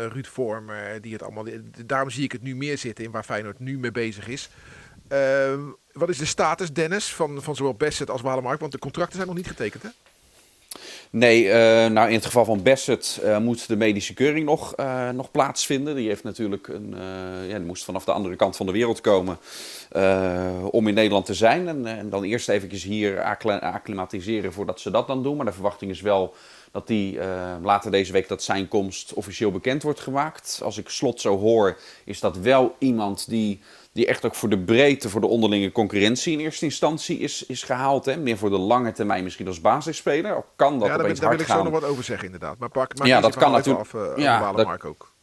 Ruud 0.07 0.27
Vormer. 0.27 1.01
Die 1.01 1.13
het 1.13 1.23
allemaal, 1.23 1.47
daarom 1.87 2.11
zie 2.11 2.25
ik 2.25 2.33
het 2.33 2.43
nu 2.43 2.57
meer 2.57 2.79
zitten 2.79 3.05
in 3.05 3.11
waar 3.11 3.25
Feyenoord 3.25 3.59
nu 3.59 3.79
mee 3.79 3.93
bezig 3.93 4.29
is. 4.29 4.49
Ehm, 5.09 5.61
wat 5.93 6.09
is 6.09 6.19
de 6.19 6.25
status, 6.25 6.73
Dennis, 6.73 7.15
van, 7.15 7.43
van 7.43 7.57
zowel 7.57 7.75
Bassett 7.75 8.11
als 8.11 8.21
Walemark? 8.21 8.61
Want 8.61 8.73
de 8.73 8.79
contracten 8.79 9.15
zijn 9.15 9.27
nog 9.27 9.37
niet 9.37 9.49
getekend, 9.49 9.83
hè? 9.83 9.89
Nee, 11.11 11.45
uh, 11.45 11.53
nou 11.87 12.09
in 12.09 12.15
het 12.15 12.25
geval 12.25 12.45
van 12.45 12.63
Bassett 12.63 13.21
uh, 13.25 13.39
moet 13.39 13.69
de 13.69 13.77
medische 13.77 14.15
keuring 14.15 14.45
nog, 14.45 14.77
uh, 14.77 15.11
nog 15.11 15.31
plaatsvinden. 15.31 15.95
Die 15.97 16.09
heeft 16.09 16.23
natuurlijk 16.23 16.69
een, 16.69 16.95
ja, 17.49 17.57
die 17.57 17.67
moest 17.67 17.85
vanaf 17.85 18.05
de 18.05 18.13
andere 18.13 18.37
kant 18.37 18.57
van 18.57 18.67
de 18.67 18.73
wereld 18.73 19.01
komen 19.01 19.39
om 20.71 20.89
in 20.89 20.95
Nederland 20.95 21.27
te 21.27 21.35
zijn. 21.35 21.69
En, 21.69 21.87
en 21.87 22.11
dan 22.11 22.25
eerst 22.25 22.49
eventjes 22.49 22.83
hier 22.83 23.23
acclimatiseren 23.61 24.53
voordat 24.53 24.81
ze 24.81 24.91
dat 24.91 25.07
dan 25.07 25.23
doen. 25.23 25.37
Maar 25.37 25.47
de 25.47 25.53
verwachting 25.53 25.91
is 25.91 26.01
wel 26.01 26.35
dat 26.73 26.87
die 26.87 27.19
later 27.63 27.91
deze 27.91 28.13
week 28.13 28.29
dat 28.29 28.43
zijn 28.43 28.69
komst 28.69 29.13
officieel 29.13 29.51
bekend 29.51 29.83
wordt 29.83 30.01
gemaakt. 30.01 30.61
Als 30.63 30.79
ik 30.79 30.89
slot 30.89 31.21
zo 31.21 31.39
hoor, 31.39 31.79
is 32.05 32.21
dat 32.21 32.37
wel 32.37 32.75
iemand 32.79 33.29
die, 33.29 33.61
die 33.97 34.07
echt 34.07 34.25
ook 34.25 34.35
voor 34.35 34.49
de 34.49 34.59
breedte, 34.59 35.09
voor 35.09 35.21
de 35.21 35.27
onderlinge 35.27 35.73
concurrentie 35.73 36.33
in 36.33 36.41
eerste 36.41 36.65
instantie 36.65 37.19
is, 37.19 37.47
is 37.47 37.63
gehaald. 37.63 38.05
Hè? 38.05 38.17
Meer 38.17 38.37
voor 38.37 38.51
de 38.51 38.59
lange 38.59 38.93
termijn 38.93 39.25
misschien 39.25 39.47
als 39.47 39.61
basisspeler. 39.61 40.45
Kan 40.57 40.79
dat 40.79 40.89
ja, 40.89 40.95
daar, 40.95 41.05
opeens 41.05 41.21
daar 41.21 41.29
hard 41.29 41.47
wil 41.47 41.57
ik 41.57 41.63
zo 41.63 41.71
nog 41.71 41.81
wat 41.81 41.91
over 41.91 42.05
zeggen 42.05 42.25
inderdaad. 42.25 42.59
Maar 42.59 42.69
pak, 42.69 42.93
ja, 43.05 43.21
dat 43.21 43.37
kan 43.37 43.53
natuurlijk. 43.53 43.85
Af, 43.85 43.93
uh, 43.93 44.13
ja, 44.17 44.53
dat, 44.53 44.85
ook 44.85 45.15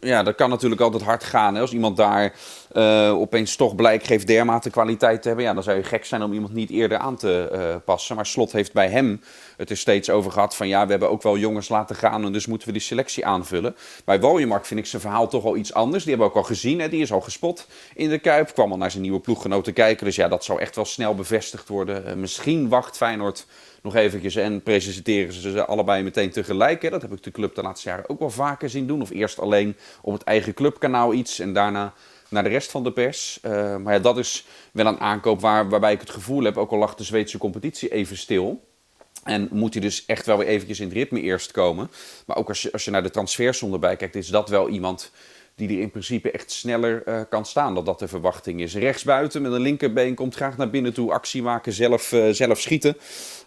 ja, 0.00 0.22
dat 0.22 0.34
kan 0.34 0.50
natuurlijk 0.50 0.80
altijd 0.80 1.02
hard 1.02 1.24
gaan. 1.24 1.54
Hè? 1.54 1.60
Als 1.60 1.72
iemand 1.72 1.96
daar 1.96 2.34
uh, 2.72 3.18
opeens 3.18 3.56
toch 3.56 3.74
blijk 3.74 4.04
geeft 4.04 4.26
dermate 4.26 4.70
kwaliteit 4.70 5.22
te 5.22 5.28
hebben, 5.28 5.46
ja, 5.46 5.54
dan 5.54 5.62
zou 5.62 5.76
je 5.76 5.82
gek 5.82 6.04
zijn 6.04 6.22
om 6.22 6.32
iemand 6.32 6.52
niet 6.52 6.70
eerder 6.70 6.98
aan 6.98 7.16
te 7.16 7.50
uh, 7.52 7.74
passen. 7.84 8.16
Maar 8.16 8.26
Slot 8.26 8.52
heeft 8.52 8.72
bij 8.72 8.88
hem 8.88 9.20
het 9.56 9.70
er 9.70 9.76
steeds 9.76 10.10
over 10.10 10.32
gehad 10.32 10.56
van 10.56 10.68
ja, 10.68 10.84
we 10.84 10.90
hebben 10.90 11.10
ook 11.10 11.22
wel 11.22 11.38
jongens 11.38 11.68
laten 11.68 11.96
gaan 11.96 12.24
en 12.24 12.32
dus 12.32 12.46
moeten 12.46 12.66
we 12.66 12.72
die 12.72 12.82
selectie 12.82 13.26
aanvullen. 13.26 13.76
Bij 14.04 14.20
Woljemark 14.20 14.64
vind 14.64 14.80
ik 14.80 14.86
zijn 14.86 15.02
verhaal 15.02 15.28
toch 15.28 15.42
wel 15.42 15.56
iets 15.56 15.74
anders. 15.74 16.04
Die 16.04 16.12
hebben 16.12 16.32
we 16.32 16.38
ook 16.38 16.42
al 16.42 16.48
gezien, 16.48 16.80
hè? 16.80 16.88
die 16.88 17.02
is 17.02 17.12
al 17.12 17.20
gespot 17.20 17.66
in 17.94 18.08
de 18.08 18.18
Kuip, 18.18 18.52
kwam 18.54 18.70
al 18.70 18.78
naar 18.78 18.90
zijn 18.90 19.02
nieuwe 19.02 19.20
ploeggenoten 19.20 19.72
kijken. 19.72 20.04
Dus 20.04 20.16
ja, 20.16 20.28
dat 20.28 20.44
zou 20.44 20.60
echt 20.60 20.76
wel 20.76 20.84
snel 20.84 21.14
bevestigd 21.14 21.68
worden. 21.68 22.06
Uh, 22.06 22.14
misschien 22.14 22.68
wacht 22.68 22.96
Feyenoord 22.96 23.46
nog 23.82 23.94
eventjes 23.94 24.36
en 24.36 24.62
presenteren 24.62 25.32
ze 25.32 25.50
ze 25.50 25.64
allebei 25.64 26.02
meteen 26.02 26.30
tegelijk. 26.30 26.82
Hè. 26.82 26.90
Dat 26.90 27.02
heb 27.02 27.12
ik 27.12 27.22
de 27.22 27.30
club 27.30 27.54
de 27.54 27.62
laatste 27.62 27.88
jaren 27.88 28.08
ook 28.08 28.18
wel 28.18 28.30
vaker 28.30 28.70
zien 28.70 28.86
doen. 28.86 29.02
Of 29.02 29.10
eerst 29.10 29.38
alleen 29.38 29.76
op 30.02 30.12
het 30.12 30.22
eigen 30.22 30.54
clubkanaal 30.54 31.12
iets 31.12 31.38
en 31.38 31.52
daarna 31.52 31.92
naar 32.30 32.42
de 32.42 32.48
rest 32.48 32.70
van 32.70 32.84
de 32.84 32.92
pers. 32.92 33.38
Uh, 33.44 33.76
maar 33.76 33.94
ja, 33.94 34.00
dat 34.00 34.18
is 34.18 34.44
wel 34.72 34.86
een 34.86 35.00
aankoop 35.00 35.40
waar, 35.40 35.68
waarbij 35.68 35.92
ik 35.92 36.00
het 36.00 36.10
gevoel 36.10 36.44
heb, 36.44 36.56
ook 36.56 36.70
al 36.70 36.78
lag 36.78 36.94
de 36.94 37.04
Zweedse 37.04 37.38
competitie 37.38 37.92
even 37.92 38.16
stil. 38.16 38.68
En 39.24 39.48
moet 39.50 39.72
hij 39.72 39.82
dus 39.82 40.06
echt 40.06 40.26
wel 40.26 40.38
weer 40.38 40.46
eventjes 40.46 40.80
in 40.80 40.86
het 40.86 40.96
ritme 40.96 41.20
eerst 41.20 41.50
komen. 41.50 41.90
Maar 42.26 42.36
ook 42.36 42.48
als 42.48 42.62
je, 42.62 42.72
als 42.72 42.84
je 42.84 42.90
naar 42.90 43.02
de 43.02 43.10
transfersom 43.10 43.72
erbij 43.72 43.96
kijkt, 43.96 44.14
is 44.14 44.28
dat 44.28 44.48
wel 44.48 44.68
iemand 44.68 45.10
die 45.54 45.68
er 45.68 45.80
in 45.80 45.90
principe 45.90 46.30
echt 46.30 46.50
sneller 46.50 47.02
uh, 47.08 47.20
kan 47.28 47.46
staan. 47.46 47.74
Dat 47.74 47.86
dat 47.86 47.98
de 47.98 48.08
verwachting 48.08 48.60
is. 48.60 48.74
Rechtsbuiten 48.74 49.42
met 49.42 49.52
een 49.52 49.60
linkerbeen 49.60 50.14
komt 50.14 50.34
graag 50.34 50.56
naar 50.56 50.70
binnen 50.70 50.92
toe. 50.92 51.12
Actie 51.12 51.42
maken, 51.42 51.72
zelf, 51.72 52.12
uh, 52.12 52.28
zelf 52.30 52.60
schieten. 52.60 52.96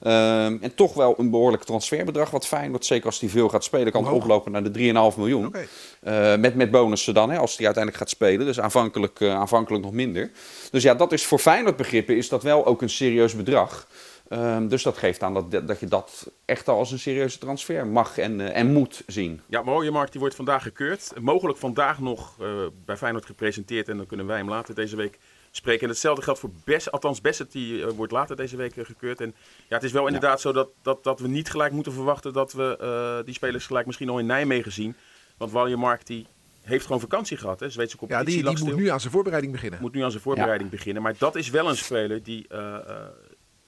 Uh, 0.03 0.45
en 0.45 0.75
toch 0.75 0.93
wel 0.93 1.15
een 1.17 1.29
behoorlijk 1.29 1.63
transferbedrag 1.63 2.29
wat 2.29 2.48
fijn 2.48 2.69
wordt. 2.69 2.86
Zeker 2.86 3.05
als 3.05 3.19
hij 3.19 3.29
veel 3.29 3.50
gaat 3.50 3.63
spelen 3.63 3.91
kan 3.91 4.05
het 4.05 4.13
oplopen 4.13 4.51
naar 4.51 4.63
de 4.63 5.12
3,5 5.12 5.17
miljoen. 5.17 5.45
Okay. 5.45 5.67
Uh, 6.03 6.39
met, 6.39 6.55
met 6.55 6.72
bonussen 6.72 7.13
dan, 7.13 7.31
hè, 7.31 7.38
als 7.38 7.57
hij 7.57 7.65
uiteindelijk 7.65 8.03
gaat 8.03 8.13
spelen. 8.13 8.45
Dus 8.45 8.60
aanvankelijk, 8.60 9.22
aanvankelijk 9.22 9.83
nog 9.83 9.93
minder. 9.93 10.31
Dus 10.72 10.83
ja, 10.83 10.95
dat 10.95 11.12
is 11.12 11.25
voor 11.25 11.39
Feyenoord 11.39 11.75
begrippen 11.75 12.17
is 12.17 12.29
dat 12.29 12.43
wel 12.43 12.65
ook 12.65 12.81
een 12.81 12.89
serieus 12.89 13.36
bedrag. 13.36 13.88
Um, 14.33 14.67
dus 14.67 14.83
dat 14.83 14.97
geeft 14.97 15.23
aan 15.23 15.33
dat, 15.33 15.67
dat 15.67 15.79
je 15.79 15.85
dat 15.85 16.31
echt 16.45 16.67
al 16.67 16.77
als 16.77 16.91
een 16.91 16.99
serieuze 16.99 17.37
transfer 17.37 17.87
mag 17.87 18.17
en, 18.17 18.39
uh, 18.39 18.55
en 18.57 18.73
moet 18.73 19.03
zien. 19.07 19.41
Ja, 19.45 19.61
mooie 19.61 19.91
Mark, 19.91 20.11
die 20.11 20.19
wordt 20.19 20.35
vandaag 20.35 20.63
gekeurd. 20.63 21.11
Mogelijk 21.19 21.57
vandaag 21.57 21.99
nog 21.99 22.35
uh, 22.41 22.47
bij 22.85 22.97
Feyenoord 22.97 23.25
gepresenteerd 23.25 23.89
en 23.89 23.97
dan 23.97 24.05
kunnen 24.05 24.25
wij 24.25 24.37
hem 24.37 24.49
later 24.49 24.75
deze 24.75 24.95
week 24.95 25.19
spreken. 25.51 25.81
En 25.81 25.89
hetzelfde 25.89 26.23
geldt 26.23 26.39
voor 26.39 26.49
Bess, 26.63 26.91
althans 26.91 27.21
Besset, 27.21 27.51
die 27.51 27.77
uh, 27.77 27.87
wordt 27.89 28.11
later 28.11 28.35
deze 28.35 28.55
week 28.55 28.73
gekeurd. 28.77 29.21
En 29.21 29.35
ja, 29.67 29.75
het 29.75 29.83
is 29.83 29.91
wel 29.91 30.05
inderdaad 30.05 30.41
ja. 30.41 30.41
zo 30.41 30.51
dat, 30.51 30.69
dat, 30.81 31.03
dat 31.03 31.19
we 31.19 31.27
niet 31.27 31.49
gelijk 31.49 31.71
moeten 31.71 31.93
verwachten 31.93 32.33
dat 32.33 32.53
we 32.53 33.21
die 33.25 33.33
spelers 33.33 33.65
gelijk 33.65 33.85
misschien 33.85 34.09
al 34.09 34.19
in 34.19 34.25
Nijmegen 34.25 34.71
zien. 34.71 34.95
Want 35.37 35.51
Walje 35.51 35.77
Mark 35.77 36.05
die 36.05 36.27
heeft 36.61 36.85
gewoon 36.85 37.01
vakantie 37.01 37.37
gehad, 37.37 37.59
hè? 37.59 37.69
Zweedse 37.69 37.97
competitie. 37.97 38.43
Ja, 38.43 38.49
die, 38.49 38.55
die 38.55 38.65
moet 38.65 38.75
nu 38.75 38.87
aan 38.87 38.99
zijn 38.99 39.13
voorbereiding 39.13 39.53
beginnen. 39.53 39.79
Moet 39.81 39.93
nu 39.93 40.03
aan 40.03 40.11
zijn 40.11 40.23
voorbereiding 40.23 40.71
ja. 40.71 40.75
beginnen. 40.75 41.01
Maar 41.01 41.15
dat 41.17 41.35
is 41.35 41.49
wel 41.49 41.69
een 41.69 41.77
speler 41.77 42.23
die 42.23 42.47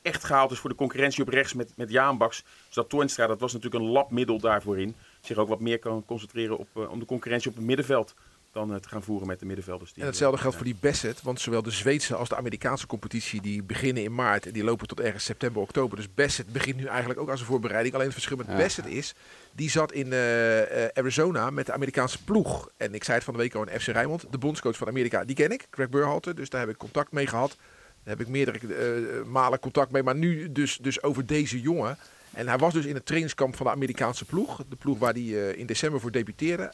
echt 0.05 0.23
gehaald 0.23 0.51
is 0.51 0.59
voor 0.59 0.69
de 0.69 0.75
concurrentie 0.75 1.21
op 1.21 1.29
rechts 1.29 1.53
met, 1.53 1.71
met 1.75 1.89
Jaan 1.89 2.17
Baks. 2.17 2.43
Dus 2.65 2.75
dat 2.75 2.89
Toornstra, 2.89 3.27
dat 3.27 3.39
was 3.39 3.53
natuurlijk 3.53 3.83
een 3.83 3.89
labmiddel 3.89 4.39
daarvoor 4.39 4.79
in. 4.79 4.95
Zich 5.21 5.37
ook 5.37 5.47
wat 5.47 5.59
meer 5.59 5.79
kan 5.79 6.05
concentreren 6.05 6.57
op, 6.57 6.67
uh, 6.77 6.91
om 6.91 6.99
de 6.99 7.05
concurrentie 7.05 7.49
op 7.49 7.55
het 7.55 7.65
middenveld 7.65 8.13
dan 8.51 8.71
uh, 8.71 8.75
te 8.75 8.89
gaan 8.89 9.03
voeren 9.03 9.27
met 9.27 9.39
de 9.39 9.45
middenvelders. 9.45 9.93
Die, 9.93 10.01
en 10.01 10.09
hetzelfde 10.09 10.41
geldt 10.41 10.55
voor 10.55 10.65
die 10.65 10.77
Bassett, 10.79 11.21
want 11.21 11.39
zowel 11.39 11.61
de 11.61 11.71
Zweedse 11.71 12.15
als 12.15 12.29
de 12.29 12.35
Amerikaanse 12.35 12.87
competitie 12.87 13.41
die 13.41 13.63
beginnen 13.63 14.03
in 14.03 14.15
maart 14.15 14.45
en 14.45 14.53
die 14.53 14.63
lopen 14.63 14.87
tot 14.87 14.99
ergens 14.99 15.23
september, 15.23 15.61
oktober. 15.61 15.97
Dus 15.97 16.13
Bassett 16.13 16.53
begint 16.53 16.77
nu 16.77 16.85
eigenlijk 16.85 17.19
ook 17.19 17.29
aan 17.29 17.37
zijn 17.37 17.49
voorbereiding. 17.49 17.93
Alleen 17.93 18.05
het 18.05 18.15
verschil 18.15 18.37
met 18.37 18.47
ja. 18.47 18.57
Bassett 18.57 18.87
is, 18.87 19.13
die 19.51 19.69
zat 19.69 19.91
in 19.91 20.07
uh, 20.07 20.59
Arizona 20.93 21.49
met 21.49 21.65
de 21.65 21.73
Amerikaanse 21.73 22.23
ploeg. 22.23 22.69
En 22.77 22.93
ik 22.93 23.03
zei 23.03 23.15
het 23.15 23.25
van 23.25 23.33
de 23.33 23.39
week 23.39 23.55
al 23.55 23.67
in 23.67 23.79
FC 23.79 23.87
Rijnmond, 23.87 24.25
de 24.29 24.37
bondscoach 24.37 24.77
van 24.77 24.87
Amerika, 24.87 25.23
die 25.23 25.35
ken 25.35 25.51
ik, 25.51 25.67
Greg 25.69 25.89
Burhalter, 25.89 26.35
dus 26.35 26.49
daar 26.49 26.61
heb 26.61 26.69
ik 26.69 26.77
contact 26.77 27.11
mee 27.11 27.27
gehad. 27.27 27.57
Daar 28.05 28.17
heb 28.17 28.25
ik 28.25 28.31
meerdere 28.33 28.59
uh, 28.61 29.23
malen 29.25 29.59
contact 29.59 29.91
mee. 29.91 30.03
Maar 30.03 30.15
nu 30.15 30.51
dus, 30.51 30.77
dus 30.81 31.03
over 31.03 31.25
deze 31.25 31.61
jongen. 31.61 31.97
En 32.33 32.47
hij 32.47 32.57
was 32.57 32.73
dus 32.73 32.85
in 32.85 32.95
het 32.95 33.05
trainingskamp 33.05 33.55
van 33.55 33.65
de 33.65 33.71
Amerikaanse 33.71 34.25
ploeg. 34.25 34.61
De 34.69 34.75
ploeg 34.75 34.99
waar 34.99 35.13
hij 35.13 35.21
uh, 35.21 35.57
in 35.57 35.65
december 35.65 35.99
voor 35.99 36.11
debuteerde. 36.11 36.73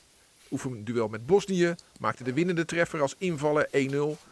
Oefenduel 0.51 1.07
met 1.07 1.25
Bosnië. 1.25 1.75
Maakte 1.99 2.23
de 2.23 2.33
winnende 2.33 2.65
treffer 2.65 3.01
als 3.01 3.15
invallen. 3.17 3.67
1-0. 3.67 3.71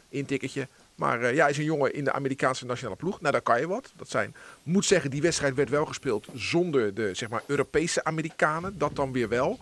Intikketje. 0.09 0.67
Maar 0.95 1.21
uh, 1.21 1.33
ja, 1.33 1.47
is 1.47 1.57
een 1.57 1.63
jongen 1.63 1.93
in 1.93 2.03
de 2.03 2.11
Amerikaanse 2.11 2.65
nationale 2.65 2.97
ploeg. 2.97 3.21
Nou, 3.21 3.31
daar 3.31 3.41
kan 3.41 3.59
je 3.59 3.67
wat. 3.67 3.91
Dat 3.95 4.09
zijn, 4.09 4.35
moet 4.63 4.85
zeggen, 4.85 5.09
die 5.09 5.21
wedstrijd 5.21 5.55
werd 5.55 5.69
wel 5.69 5.85
gespeeld 5.85 6.27
zonder 6.33 6.93
de 6.93 7.13
zeg 7.13 7.29
maar, 7.29 7.43
Europese 7.45 8.03
Amerikanen. 8.03 8.77
Dat 8.77 8.95
dan 8.95 9.11
weer 9.11 9.29
wel. 9.29 9.59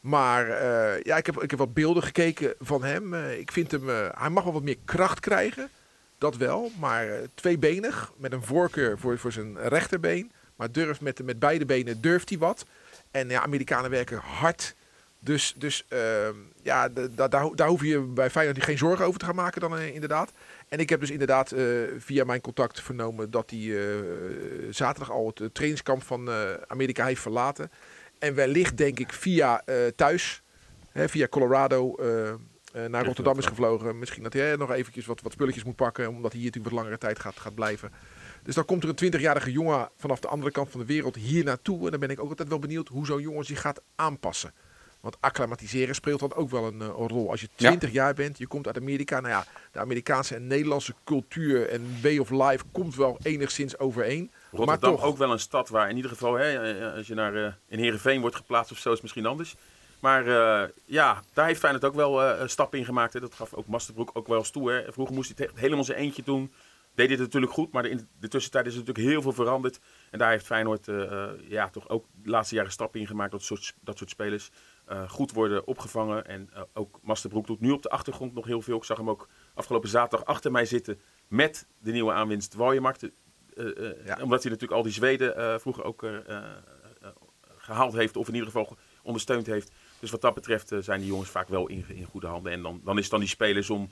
Maar 0.00 0.46
ja, 1.04 1.16
ik 1.16 1.26
heb, 1.26 1.42
ik 1.42 1.50
heb 1.50 1.58
wat 1.58 1.74
beelden 1.74 2.02
gekeken 2.02 2.54
van 2.60 2.84
hem. 2.84 3.14
Ik 3.14 3.52
vind 3.52 3.70
hem, 3.70 3.88
hij 4.14 4.30
mag 4.30 4.44
wel 4.44 4.52
wat 4.52 4.62
meer 4.62 4.78
kracht 4.84 5.20
krijgen. 5.20 5.70
Dat 6.24 6.36
wel, 6.36 6.70
maar 6.78 7.06
uh, 7.08 7.14
tweebenig. 7.34 8.12
Met 8.16 8.32
een 8.32 8.42
voorkeur 8.42 8.98
voor, 8.98 9.18
voor 9.18 9.32
zijn 9.32 9.58
rechterbeen. 9.58 10.32
Maar 10.56 10.72
durft 10.72 11.00
met, 11.00 11.24
met 11.24 11.38
beide 11.38 11.64
benen 11.64 12.00
durft 12.00 12.28
hij 12.28 12.38
wat. 12.38 12.66
En 13.10 13.28
ja, 13.28 13.42
Amerikanen 13.42 13.90
werken 13.90 14.18
hard. 14.18 14.74
Dus, 15.18 15.54
dus 15.56 15.86
uh, 15.88 15.98
ja, 16.62 16.88
daar, 16.88 17.28
daar 17.54 17.68
hoef 17.68 17.82
je 17.82 18.00
bij 18.00 18.30
Feyenoord 18.30 18.64
geen 18.64 18.78
zorgen 18.78 19.06
over 19.06 19.18
te 19.18 19.24
gaan 19.24 19.34
maken 19.34 19.60
dan 19.60 19.78
uh, 19.78 19.94
inderdaad. 19.94 20.32
En 20.68 20.78
ik 20.78 20.88
heb 20.88 21.00
dus 21.00 21.10
inderdaad 21.10 21.52
uh, 21.52 21.62
via 21.98 22.24
mijn 22.24 22.40
contact 22.40 22.80
vernomen 22.80 23.30
dat 23.30 23.50
hij 23.50 23.76
zaterdag 24.70 25.10
al 25.10 25.26
het 25.34 25.54
trainingskamp 25.54 26.02
van 26.02 26.30
Amerika 26.66 27.06
heeft 27.06 27.20
verlaten. 27.20 27.70
En 28.18 28.34
wellicht 28.34 28.76
denk 28.76 28.98
ik 28.98 29.12
via 29.12 29.62
thuis, 29.96 30.42
hè, 30.92 31.08
via 31.08 31.28
Colorado 31.28 31.96
uh, 32.76 32.84
naar 32.84 33.04
Rotterdam 33.04 33.38
is 33.38 33.46
gevlogen. 33.46 33.98
Misschien 33.98 34.22
dat 34.22 34.32
hij 34.32 34.56
nog 34.56 34.70
eventjes 34.70 35.06
wat, 35.06 35.20
wat 35.20 35.32
spulletjes 35.32 35.64
moet 35.64 35.76
pakken, 35.76 36.08
omdat 36.08 36.32
hij 36.32 36.40
hier 36.40 36.50
natuurlijk 36.50 36.74
wat 36.74 36.82
langere 36.82 36.98
tijd 36.98 37.18
gaat, 37.18 37.40
gaat 37.40 37.54
blijven. 37.54 37.92
Dus 38.42 38.54
dan 38.54 38.64
komt 38.64 38.82
er 38.82 38.88
een 38.88 39.12
20-jarige 39.12 39.52
jongen 39.52 39.88
vanaf 39.96 40.20
de 40.20 40.28
andere 40.28 40.50
kant 40.50 40.70
van 40.70 40.80
de 40.80 40.86
wereld 40.86 41.16
hier 41.16 41.44
naartoe. 41.44 41.84
En 41.84 41.90
dan 41.90 42.00
ben 42.00 42.10
ik 42.10 42.20
ook 42.20 42.28
altijd 42.28 42.48
wel 42.48 42.58
benieuwd 42.58 42.88
hoe 42.88 43.06
zo'n 43.06 43.20
jongen 43.20 43.44
zich 43.44 43.60
gaat 43.60 43.80
aanpassen. 43.96 44.52
Want 45.00 45.16
acclimatiseren 45.20 45.94
speelt 45.94 46.20
dan 46.20 46.34
ook 46.34 46.50
wel 46.50 46.66
een, 46.66 46.80
uh, 46.80 46.86
een 46.86 47.08
rol. 47.08 47.30
Als 47.30 47.40
je 47.40 47.48
20 47.54 47.88
ja. 47.88 47.94
jaar 47.94 48.14
bent, 48.14 48.38
je 48.38 48.46
komt 48.46 48.66
uit 48.66 48.76
Amerika. 48.76 49.20
Nou 49.20 49.32
ja, 49.32 49.44
de 49.72 49.78
Amerikaanse 49.78 50.34
en 50.34 50.46
Nederlandse 50.46 50.94
cultuur 51.04 51.68
en 51.68 51.86
way 52.02 52.18
of 52.18 52.30
life 52.30 52.64
komt 52.72 52.96
wel 52.96 53.18
enigszins 53.22 53.78
overeen. 53.78 54.30
Rotterdam 54.50 54.66
maar 54.66 54.78
toch, 54.78 55.02
ook 55.02 55.16
wel 55.16 55.32
een 55.32 55.38
stad 55.38 55.68
waar 55.68 55.90
in 55.90 55.96
ieder 55.96 56.10
geval, 56.10 56.34
hè, 56.34 56.92
als 56.96 57.06
je 57.06 57.14
naar 57.14 57.34
uh, 57.34 57.52
in 57.68 57.78
Heerenveen 57.78 58.20
wordt 58.20 58.36
geplaatst 58.36 58.72
of 58.72 58.78
zo, 58.78 58.88
is 58.88 58.94
het 58.94 59.02
misschien 59.02 59.26
anders. 59.26 59.56
Maar 60.04 60.26
uh, 60.26 60.68
ja, 60.84 61.22
daar 61.32 61.46
heeft 61.46 61.60
Feyenoord 61.60 61.84
ook 61.84 61.94
wel 61.94 62.22
uh, 62.22 62.46
stappen 62.46 62.78
in 62.78 62.84
gemaakt. 62.84 63.12
Hè. 63.12 63.20
Dat 63.20 63.34
gaf 63.34 63.54
ook 63.54 63.66
Masterbroek 63.66 64.10
ook 64.12 64.26
wel 64.26 64.38
eens 64.38 64.50
toe. 64.50 64.70
Hè. 64.70 64.92
Vroeger 64.92 65.14
moest 65.14 65.32
hij 65.36 65.46
het 65.46 65.60
helemaal 65.60 65.84
zijn 65.84 65.98
eentje 65.98 66.22
doen. 66.22 66.52
Deed 66.94 67.08
dit 67.08 67.18
natuurlijk 67.18 67.52
goed, 67.52 67.72
maar 67.72 67.86
in 67.86 68.08
de 68.20 68.28
tussentijd 68.28 68.66
is 68.66 68.72
er 68.72 68.78
natuurlijk 68.78 69.06
heel 69.06 69.22
veel 69.22 69.32
veranderd. 69.32 69.80
En 70.10 70.18
daar 70.18 70.30
heeft 70.30 70.46
Feyenoord 70.46 70.86
uh, 70.86 71.24
ja, 71.48 71.70
toch 71.70 71.88
ook 71.88 72.06
de 72.22 72.30
laatste 72.30 72.54
jaren 72.54 72.72
stappen 72.72 73.00
in 73.00 73.06
gemaakt. 73.06 73.30
Dat 73.30 73.42
soort, 73.42 73.74
dat 73.80 73.98
soort 73.98 74.10
spelers 74.10 74.50
goed 75.08 75.32
worden 75.32 75.66
opgevangen. 75.66 76.26
En 76.26 76.50
ook 76.72 76.98
Masterbroek 77.02 77.46
doet 77.46 77.60
nu 77.60 77.70
op 77.70 77.82
de 77.82 77.90
achtergrond 77.90 78.34
nog 78.34 78.46
heel 78.46 78.62
veel. 78.62 78.76
Ik 78.76 78.84
zag 78.84 78.96
hem 78.96 79.10
ook 79.10 79.28
afgelopen 79.54 79.88
zaterdag 79.88 80.26
achter 80.26 80.50
mij 80.50 80.64
zitten 80.64 81.00
met 81.28 81.66
de 81.78 81.92
nieuwe 81.92 82.12
aanwinst 82.12 82.54
Waljemarkt. 82.54 83.02
Ja. 84.04 84.18
Omdat 84.22 84.42
hij 84.42 84.52
natuurlijk 84.52 84.72
al 84.72 84.82
die 84.82 84.92
Zweden 84.92 85.60
vroeger 85.60 85.84
ook 85.84 86.06
gehaald 87.56 87.92
heeft. 87.92 88.16
Of 88.16 88.28
in 88.28 88.34
ieder 88.34 88.50
geval 88.50 88.76
ondersteund 89.02 89.46
heeft. 89.46 89.70
Dus 90.04 90.12
wat 90.12 90.22
dat 90.22 90.34
betreft 90.34 90.72
uh, 90.72 90.78
zijn 90.82 91.00
die 91.00 91.08
jongens 91.08 91.30
vaak 91.30 91.48
wel 91.48 91.68
in, 91.68 91.84
in 91.88 92.04
goede 92.04 92.26
handen. 92.26 92.52
En 92.52 92.62
dan, 92.62 92.80
dan 92.84 92.96
is 92.96 93.02
het 93.02 93.10
dan 93.10 93.20
die 93.20 93.28
spelers 93.28 93.70
om 93.70 93.90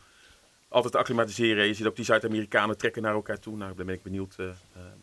altijd 0.69 0.93
te 0.93 0.99
acclimatiseren. 0.99 1.67
Je 1.67 1.75
ziet 1.75 1.87
ook 1.87 1.97
die 1.97 2.05
Zuid-Amerikanen 2.05 2.79
trekken 2.79 3.03
naar 3.03 3.15
elkaar 3.15 3.39
toe. 3.39 3.57
Nou, 3.57 3.75
dan 3.77 3.87
ben 3.87 3.95
ik 3.95 4.03
benieuwd 4.03 4.37
uh, 4.41 4.47
uh, 4.47 4.53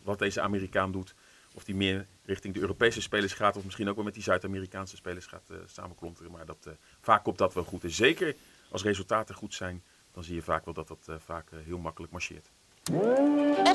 wat 0.02 0.18
deze 0.18 0.40
Amerikaan 0.40 0.92
doet. 0.92 1.14
Of 1.54 1.64
die 1.64 1.74
meer 1.74 2.06
richting 2.24 2.54
de 2.54 2.60
Europese 2.60 3.00
spelers 3.00 3.32
gaat. 3.32 3.56
Of 3.56 3.64
misschien 3.64 3.88
ook 3.88 3.94
wel 3.94 4.04
met 4.04 4.14
die 4.14 4.22
Zuid-Amerikaanse 4.22 4.96
spelers 4.96 5.26
gaat 5.26 5.50
samenklonteren. 5.66 6.30
Maar 6.30 6.46
dat, 6.46 6.68
vaak 7.00 7.24
komt 7.24 7.38
dat 7.38 7.54
wel 7.54 7.64
goed. 7.64 7.84
En 7.84 7.90
zeker 7.90 8.36
als 8.70 8.82
resultaten 8.82 9.34
goed 9.34 9.54
zijn, 9.54 9.82
dan 10.12 10.24
zie 10.24 10.34
je 10.34 10.42
vaak 10.42 10.64
wel 10.64 10.74
dat 10.74 10.88
dat 10.88 11.08
vaak 11.24 11.50
heel 11.64 11.78
makkelijk 11.78 12.12
marcheert. 12.12 12.50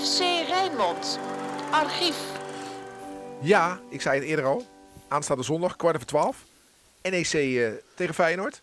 FC 0.02 0.20
Rijnmond, 0.48 1.20
archief. 1.72 2.32
Ja, 3.42 3.80
ik 3.90 4.02
zei 4.02 4.20
het 4.20 4.28
eerder 4.28 4.46
al. 4.46 4.66
Aanstaande 5.08 5.44
zondag, 5.44 5.76
kwart 5.76 5.96
over 5.96 6.08
twaalf. 6.08 6.46
NEC 7.10 7.34
uh, 7.34 7.68
tegen 7.96 8.14
Feyenoord. 8.14 8.62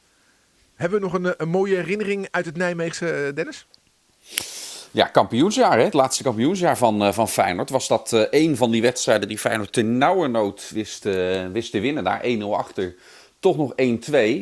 Hebben 0.74 0.98
we 1.00 1.04
nog 1.04 1.14
een, 1.14 1.34
een, 1.36 1.48
mooie 1.48 1.76
herinnering 1.76 2.28
uit 2.30 2.44
het 2.44 2.56
Nijmeegse, 2.56 3.26
uh, 3.26 3.34
Dennis? 3.34 3.66
Ja, 4.90 5.06
kampioensjaar, 5.06 5.78
hè? 5.78 5.84
het 5.84 5.94
laatste 5.94 6.22
kampioensjaar 6.22 6.78
van, 6.78 7.14
van 7.14 7.28
Feyenoord. 7.28 7.70
Was 7.70 7.88
dat 7.88 8.26
een 8.30 8.56
van 8.56 8.70
die 8.70 8.82
wedstrijden 8.82 9.28
die 9.28 9.38
Feyenoord 9.38 9.72
ten 9.72 9.98
nauwernood 9.98 10.70
wist, 10.74 11.04
wist 11.52 11.70
te 11.70 11.80
winnen. 11.80 12.04
Daar 12.04 12.22
1-0 12.24 12.42
achter, 12.42 12.94
toch 13.40 13.56
nog 13.56 13.72
1-2. 13.72 13.74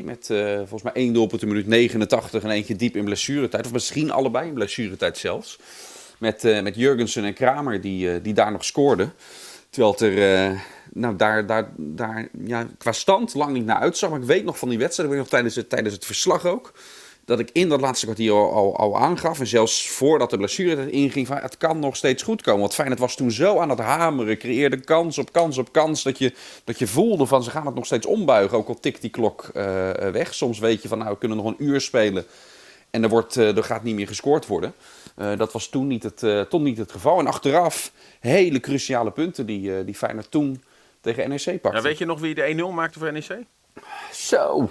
Met 0.05 0.27
volgens 0.57 0.83
mij 0.83 0.93
één 0.93 1.13
doelpunt 1.13 1.43
in 1.43 1.49
minuut 1.49 1.67
89 1.67 2.43
en 2.43 2.51
eentje 2.51 2.77
diep 2.77 2.97
in 2.97 3.05
blessuretijd. 3.05 3.67
Of 3.67 3.73
misschien 3.73 4.11
allebei 4.11 4.49
in 4.49 4.55
blessuretijd 4.55 5.19
zelfs. 5.19 5.59
Met, 6.19 6.43
met 6.43 6.75
Jurgensen 6.75 7.25
en 7.25 7.35
Kramer 7.35 7.81
die, 7.81 8.21
die 8.21 8.35
daar 8.35 8.53
nog 8.53 8.65
scoorden. 8.65 9.13
Terwijl 9.71 9.93
het 9.93 10.01
er 10.01 10.63
nou, 10.93 11.17
daar, 11.17 11.47
daar, 11.47 11.71
daar 11.77 12.29
ja, 12.45 12.67
qua 12.79 12.93
stand 12.93 13.35
lang 13.35 13.53
niet 13.53 13.65
naar 13.65 13.81
uitzag. 13.81 14.11
Maar 14.11 14.21
ik 14.21 14.27
weet 14.27 14.45
nog 14.45 14.59
van 14.59 14.69
die 14.69 14.79
wedstrijd, 14.79 15.09
ik 15.09 15.15
weet 15.15 15.25
nog 15.25 15.33
tijdens 15.33 15.55
het, 15.55 15.69
tijdens 15.69 15.95
het 15.95 16.05
verslag 16.05 16.47
ook 16.47 16.73
dat 17.31 17.39
ik 17.39 17.51
in 17.53 17.69
dat 17.69 17.81
laatste 17.81 18.05
kwartier 18.05 18.33
al, 18.33 18.77
al, 18.77 18.99
aangaf. 18.99 19.41
En 19.41 19.47
zelfs 19.47 19.91
voordat 19.91 20.31
de 20.31 20.37
blessure 20.37 20.91
inging, 20.91 21.27
van 21.27 21.37
het 21.37 21.57
kan 21.57 21.79
nog 21.79 21.97
steeds 21.97 22.23
goed 22.23 22.43
komen. 22.43 22.61
Want 22.61 22.75
Feyenoord 22.75 23.01
was 23.01 23.17
toen 23.17 23.31
zo 23.31 23.59
aan 23.59 23.69
het 23.69 23.79
hameren, 23.79 24.39
creëerde 24.39 24.81
kans 24.81 25.19
op 25.19 25.33
kans 25.33 25.59
op 25.59 25.73
kans. 25.73 26.03
Dat 26.03 26.19
je, 26.19 26.33
dat 26.65 26.79
je 26.79 26.87
voelde 26.87 27.27
van 27.27 27.43
ze 27.43 27.51
gaan 27.51 27.67
het 27.67 27.75
nog 27.75 27.87
steeds 27.87 28.07
ombuigen. 28.07 28.59
Ook 28.59 28.69
al 28.69 28.81
tikt 28.81 29.01
die 29.01 29.11
klok 29.11 29.51
uh, 29.57 29.63
weg. 29.93 30.35
Soms 30.35 30.59
weet 30.59 30.83
je 30.83 30.89
van 30.89 30.99
nou 30.99 31.11
we 31.11 31.19
kunnen 31.19 31.37
nog 31.37 31.47
een 31.47 31.65
uur 31.65 31.81
spelen. 31.81 32.25
En 32.91 33.03
er, 33.03 33.09
wordt, 33.09 33.37
uh, 33.37 33.57
er 33.57 33.65
gaat 33.65 33.83
niet 33.83 33.95
meer 33.95 34.07
gescoord 34.07 34.47
worden. 34.47 34.75
Uh, 35.19 35.37
dat 35.37 35.53
was 35.53 35.69
toen 35.69 35.87
niet, 35.87 36.03
het, 36.03 36.49
toen 36.51 36.63
niet 36.63 36.79
het 36.79 36.93
geval. 36.93 37.19
En 37.19 37.27
achteraf 37.27 37.93
hele 38.21 38.61
cruciale 38.61 39.11
punten 39.11 39.47
die, 39.47 39.85
die 39.85 39.95
Feyenoord 39.95 40.31
toen 40.31 40.63
tegen 41.01 41.29
NEC 41.29 41.61
pakte. 41.61 41.79
Ja, 41.79 41.83
weet 41.83 41.99
je 41.99 42.07
nog 42.07 42.21
wie 42.21 42.35
de 42.35 42.71
1-0 42.71 42.75
maakte 42.75 42.99
voor 42.99 43.13
NEC? 43.13 43.39
Zo. 44.13 44.71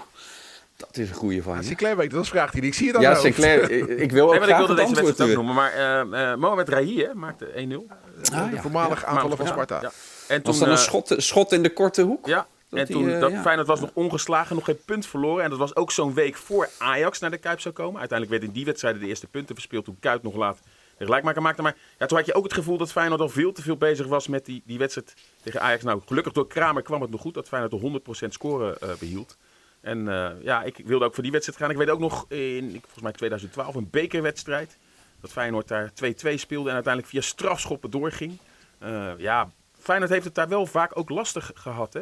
Dat 0.80 0.98
is 0.98 1.10
een 1.10 1.16
goede 1.16 1.42
van 1.42 1.56
je. 1.58 1.64
Sinclair 1.64 1.98
weet 1.98 2.12
dat, 2.12 2.28
vraagt 2.28 2.54
hij. 2.54 2.62
Ik 2.62 2.74
zie 2.74 2.86
je 2.86 2.92
dan 2.92 3.02
Ja, 3.02 3.16
Sinclair, 3.16 3.72
ik, 4.06 4.12
wil 4.12 4.26
ook 4.26 4.32
nee, 4.32 4.40
maar 4.40 4.50
ik 4.50 4.56
wilde 4.56 4.76
deze 4.76 4.96
wedstrijd 4.96 5.30
ook 5.30 5.36
noemen. 5.36 5.56
Maar 5.56 5.74
uh, 5.78 6.20
uh, 6.20 6.36
Mohamed 6.36 6.70
Rahi 6.70 7.08
maakte 7.14 7.46
1-0. 7.46 7.50
Ah, 7.52 7.66
de 7.66 8.56
ja. 8.56 8.62
voormalig 8.62 9.02
ja, 9.02 9.08
aanvaller 9.08 9.38
van 9.38 9.48
Sparta. 9.48 9.82
Ja. 9.82 9.92
En 10.28 10.42
toen, 10.42 10.52
was 10.52 10.60
dat 10.60 10.68
een 10.68 10.78
schot, 10.78 11.14
schot 11.18 11.52
in 11.52 11.64
de 11.64 11.74
korte 11.74 12.02
hoek? 12.02 12.28
Ja, 12.28 12.48
dat 12.70 12.80
en 12.80 12.86
toen, 12.86 13.04
die, 13.04 13.14
uh, 13.14 13.20
dat 13.20 13.32
ja. 13.32 13.42
Feyenoord 13.42 13.68
was 13.68 13.80
nog 13.80 13.92
ongeslagen, 13.94 14.56
nog 14.56 14.66
geen 14.66 14.84
punt 14.86 15.06
verloren. 15.06 15.44
En 15.44 15.50
dat 15.50 15.60
was 15.60 15.76
ook 15.76 15.92
zo'n 15.92 16.14
week 16.14 16.36
voor 16.36 16.70
Ajax 16.78 17.20
naar 17.20 17.32
de 17.32 17.38
Kuip 17.38 17.60
zou 17.60 17.74
komen. 17.74 18.00
Uiteindelijk 18.00 18.30
werden 18.30 18.50
in 18.50 18.56
die 18.56 18.66
wedstrijden 18.66 19.02
de 19.02 19.08
eerste 19.08 19.28
punten 19.28 19.56
verspeeld 19.56 19.86
toen 19.86 19.98
Kuip 20.00 20.24
nog 20.24 20.36
laat 20.36 20.60
de 20.98 21.06
gelijkmaker 21.06 21.42
maakte. 21.42 21.62
Maar 21.62 21.76
ja, 21.98 22.06
toen 22.06 22.18
had 22.18 22.26
je 22.26 22.34
ook 22.34 22.44
het 22.44 22.54
gevoel 22.54 22.78
dat 22.78 22.92
Feyenoord 22.92 23.22
al 23.22 23.30
veel 23.30 23.52
te 23.52 23.62
veel 23.62 23.78
bezig 23.78 24.08
was 24.08 24.28
met 24.28 24.46
die, 24.46 24.64
die 24.66 24.78
wedstrijd 24.78 25.14
tegen 25.44 25.62
Ajax. 25.62 25.84
Nou, 25.84 26.02
gelukkig 26.06 26.34
door 26.34 26.48
Kramer 26.48 26.82
kwam 26.82 27.02
het 27.02 27.12
nog 27.12 27.22
goed 27.22 27.34
dat 27.34 27.48
Feyenoord 27.48 28.06
de 28.06 28.26
100% 28.26 28.30
score 28.30 28.78
uh, 28.84 28.90
behield. 29.00 29.38
En 29.82 30.06
uh, 30.06 30.30
ja, 30.42 30.64
ik 30.64 30.82
wilde 30.86 31.06
ook 31.06 31.14
voor 31.14 31.24
die 31.24 31.32
wedstrijd 31.32 31.60
gaan. 31.60 31.72
Ik 31.72 31.78
weet 31.78 31.90
ook 31.90 32.00
nog 32.00 32.26
in, 32.30 32.70
volgens 32.70 33.02
mij 33.02 33.12
2012, 33.12 33.76
een 33.76 33.90
bekerwedstrijd. 33.92 34.78
Dat 35.22 35.32
Feyenoord 35.32 35.68
daar 35.68 35.90
2-2 35.90 35.94
speelde 36.34 36.70
en 36.70 36.76
uiteindelijk 36.76 37.08
via 37.08 37.22
strafschoppen 37.22 37.90
doorging. 37.92 38.38
Uh, 38.84 39.12
ja, 39.18 39.52
Feyenoord 39.80 40.12
heeft 40.12 40.26
het 40.26 40.36
daar 40.36 40.50
wel 40.50 40.66
vaak 40.66 40.98
ook 40.98 41.10
lastig 41.10 41.52
gehad. 41.54 41.94
Hè? 41.94 42.02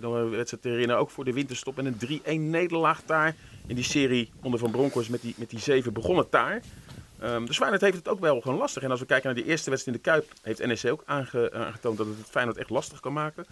Nog 0.00 0.14
een 0.14 0.30
wedstrijd 0.30 0.62
te 0.62 0.68
herinneren, 0.68 1.00
ook 1.00 1.10
voor 1.10 1.24
de 1.24 1.32
winterstop. 1.32 1.78
En 1.78 1.86
een 1.86 2.20
3-1 2.40 2.50
nederlaag 2.50 3.02
daar 3.06 3.34
in 3.66 3.74
die 3.74 3.84
serie 3.84 4.30
onder 4.42 4.58
Van 4.60 4.70
Bronckhorst 4.70 5.10
met 5.10 5.20
die, 5.20 5.34
met 5.38 5.50
die 5.50 5.58
zeven 5.58 5.92
begonnen 5.92 6.26
daar. 6.30 6.62
Um, 7.22 7.46
dus 7.46 7.56
Feyenoord 7.56 7.82
heeft 7.82 7.96
het 7.96 8.08
ook 8.08 8.20
wel 8.20 8.40
gewoon 8.40 8.58
lastig. 8.58 8.82
En 8.82 8.90
als 8.90 9.00
we 9.00 9.06
kijken 9.06 9.26
naar 9.26 9.42
die 9.42 9.50
eerste 9.50 9.70
wedstrijd 9.70 9.96
in 9.96 10.02
de 10.02 10.10
Kuip, 10.10 10.32
heeft 10.42 10.66
NEC 10.66 10.92
ook 10.92 11.02
aange, 11.06 11.52
aangetoond 11.52 11.98
dat 11.98 12.06
het 12.06 12.16
Feyenoord 12.30 12.56
echt 12.56 12.70
lastig 12.70 13.00
kan 13.00 13.12
maken. 13.12 13.46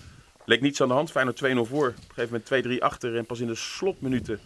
Leek 0.45 0.61
niets 0.61 0.81
aan 0.81 0.89
de 0.89 0.95
hand. 0.95 1.11
Feyenoord 1.11 1.45
2-0 1.45 1.71
voor. 1.71 1.89
Op 1.89 1.95
een 1.95 2.15
gegeven 2.15 2.43
moment 2.51 2.79
2-3 2.81 2.83
achter. 2.83 3.17
En 3.17 3.27
pas 3.27 3.41
in 3.41 3.47
de 3.47 3.55
slotminuten 3.55 4.41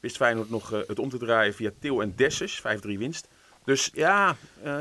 wist 0.00 0.16
Feyenoord 0.16 0.50
nog 0.50 0.72
uh, 0.72 0.80
het 0.86 0.98
om 0.98 1.08
te 1.08 1.18
draaien 1.18 1.54
via 1.54 1.70
Til 1.78 2.02
en 2.02 2.12
Dessus. 2.16 2.62
5-3 2.62 2.62
winst. 2.82 3.28
Dus 3.64 3.90
ja, 3.94 4.36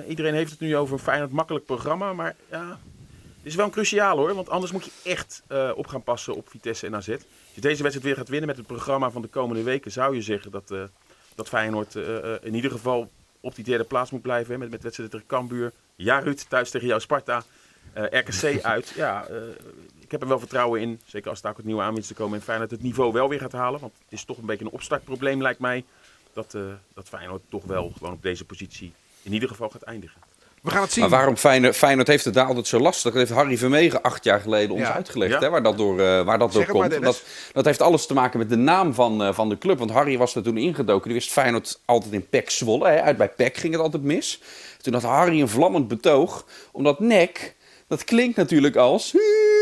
iedereen 0.07 0.33
heeft 0.33 0.51
het 0.51 0.59
nu 0.59 0.75
over 0.75 0.93
een 0.93 0.99
Feyenoord 0.99 1.31
makkelijk 1.31 1.65
programma. 1.65 2.13
Maar 2.13 2.35
ja, 2.49 2.79
het 3.41 3.49
is 3.49 3.55
wel 3.55 3.65
een 3.65 3.71
cruciaal 3.71 4.17
hoor. 4.17 4.35
Want 4.35 4.49
anders 4.49 4.71
moet 4.71 4.85
je 4.85 4.91
echt 5.03 5.43
uh, 5.51 5.71
op 5.75 5.87
gaan 5.87 6.03
passen 6.03 6.35
op 6.35 6.49
Vitesse 6.49 6.85
en 6.85 6.95
AZ. 6.95 7.09
Als 7.09 7.19
je 7.53 7.61
deze 7.61 7.81
wedstrijd 7.81 8.03
weer 8.03 8.15
gaat 8.15 8.29
winnen 8.29 8.47
met 8.47 8.57
het 8.57 8.67
programma 8.67 9.11
van 9.11 9.21
de 9.21 9.27
komende 9.27 9.63
weken... 9.63 9.91
zou 9.91 10.15
je 10.15 10.21
zeggen 10.21 10.51
dat, 10.51 10.73
dat 11.35 11.47
Feyenoord 11.47 11.95
in 12.41 12.55
ieder 12.55 12.71
geval 12.71 13.11
op 13.39 13.55
die 13.55 13.63
derde 13.63 13.83
plaats 13.83 14.11
moet 14.11 14.21
blijven. 14.21 14.53
Hè, 14.53 14.59
met, 14.59 14.69
met 14.69 14.83
wedstrijden 14.83 15.19
tegen 15.19 15.35
Cambuur. 15.35 15.71
Ja, 15.95 16.19
Ruud, 16.19 16.45
thuis 16.49 16.69
tegen 16.69 16.87
jou 16.87 17.01
Sparta. 17.01 17.43
RKC 17.93 18.61
uit. 18.61 18.93
Ja, 18.95 19.27
ik 19.99 20.11
heb 20.11 20.21
er 20.21 20.27
wel 20.27 20.39
vertrouwen 20.39 20.81
in, 20.81 21.01
zeker 21.05 21.29
als 21.29 21.41
daar 21.41 21.51
ook 21.51 21.57
het 21.57 21.65
nieuwe 21.65 21.81
aanwinsten 21.81 22.15
komen 22.15 22.37
en 22.37 22.43
Feyenoord 22.43 22.71
het 22.71 22.81
niveau 22.81 23.13
wel 23.13 23.29
weer 23.29 23.39
gaat 23.39 23.51
halen. 23.51 23.79
Want 23.79 23.93
het 24.03 24.13
is 24.13 24.23
toch 24.23 24.37
een 24.37 24.45
beetje 24.45 24.65
een 24.65 24.71
opstartprobleem 24.71 25.41
lijkt 25.41 25.59
mij, 25.59 25.85
dat, 26.33 26.51
dat 26.93 27.09
Feyenoord 27.09 27.41
toch 27.49 27.63
wel 27.63 27.91
gewoon 27.97 28.13
op 28.13 28.21
deze 28.21 28.45
positie 28.45 28.93
in 29.21 29.33
ieder 29.33 29.49
geval 29.49 29.69
gaat 29.69 29.81
eindigen. 29.81 30.30
We 30.61 30.71
gaan 30.71 30.81
het 30.81 30.91
zien. 30.91 31.01
Maar 31.01 31.11
waarom 31.11 31.37
Feyenoord, 31.37 31.75
Feyenoord 31.75 32.07
heeft 32.07 32.25
het 32.25 32.33
daar 32.33 32.45
altijd 32.45 32.67
zo 32.67 32.79
lastig? 32.79 33.03
Dat 33.03 33.13
heeft 33.13 33.31
Harry 33.31 33.57
Vermegen 33.57 34.01
acht 34.01 34.23
jaar 34.23 34.39
geleden 34.39 34.71
ons 34.71 34.81
ja. 34.81 34.93
uitgelegd. 34.93 35.31
Ja. 35.31 35.39
Hè, 35.39 35.49
waar 35.49 35.63
dat 35.63 35.77
door, 35.77 35.99
uh, 35.99 36.21
waar 36.21 36.39
dat 36.39 36.51
door 36.53 36.65
komt. 36.65 37.01
Dat, 37.01 37.23
dat 37.53 37.65
heeft 37.65 37.81
alles 37.81 38.05
te 38.05 38.13
maken 38.13 38.39
met 38.39 38.49
de 38.49 38.55
naam 38.55 38.93
van, 38.93 39.21
uh, 39.21 39.33
van 39.33 39.49
de 39.49 39.57
club. 39.57 39.77
Want 39.77 39.91
Harry 39.91 40.17
was 40.17 40.35
er 40.35 40.43
toen 40.43 40.57
ingedoken. 40.57 41.05
Die 41.05 41.17
wist 41.17 41.31
Feyenoord 41.31 41.79
altijd 41.85 42.13
in 42.13 42.27
PEC 42.29 42.49
Zwolle. 42.49 42.87
Hè. 42.87 43.01
Uit 43.01 43.17
bij 43.17 43.29
PEC 43.29 43.57
ging 43.57 43.73
het 43.73 43.81
altijd 43.81 44.03
mis. 44.03 44.41
Toen 44.81 44.93
had 44.93 45.03
Harry 45.03 45.41
een 45.41 45.49
vlammend 45.49 45.87
betoog. 45.87 46.45
Omdat 46.71 46.99
NEC, 46.99 47.55
dat 47.87 48.03
klinkt 48.03 48.37
natuurlijk 48.37 48.75
als 48.75 49.13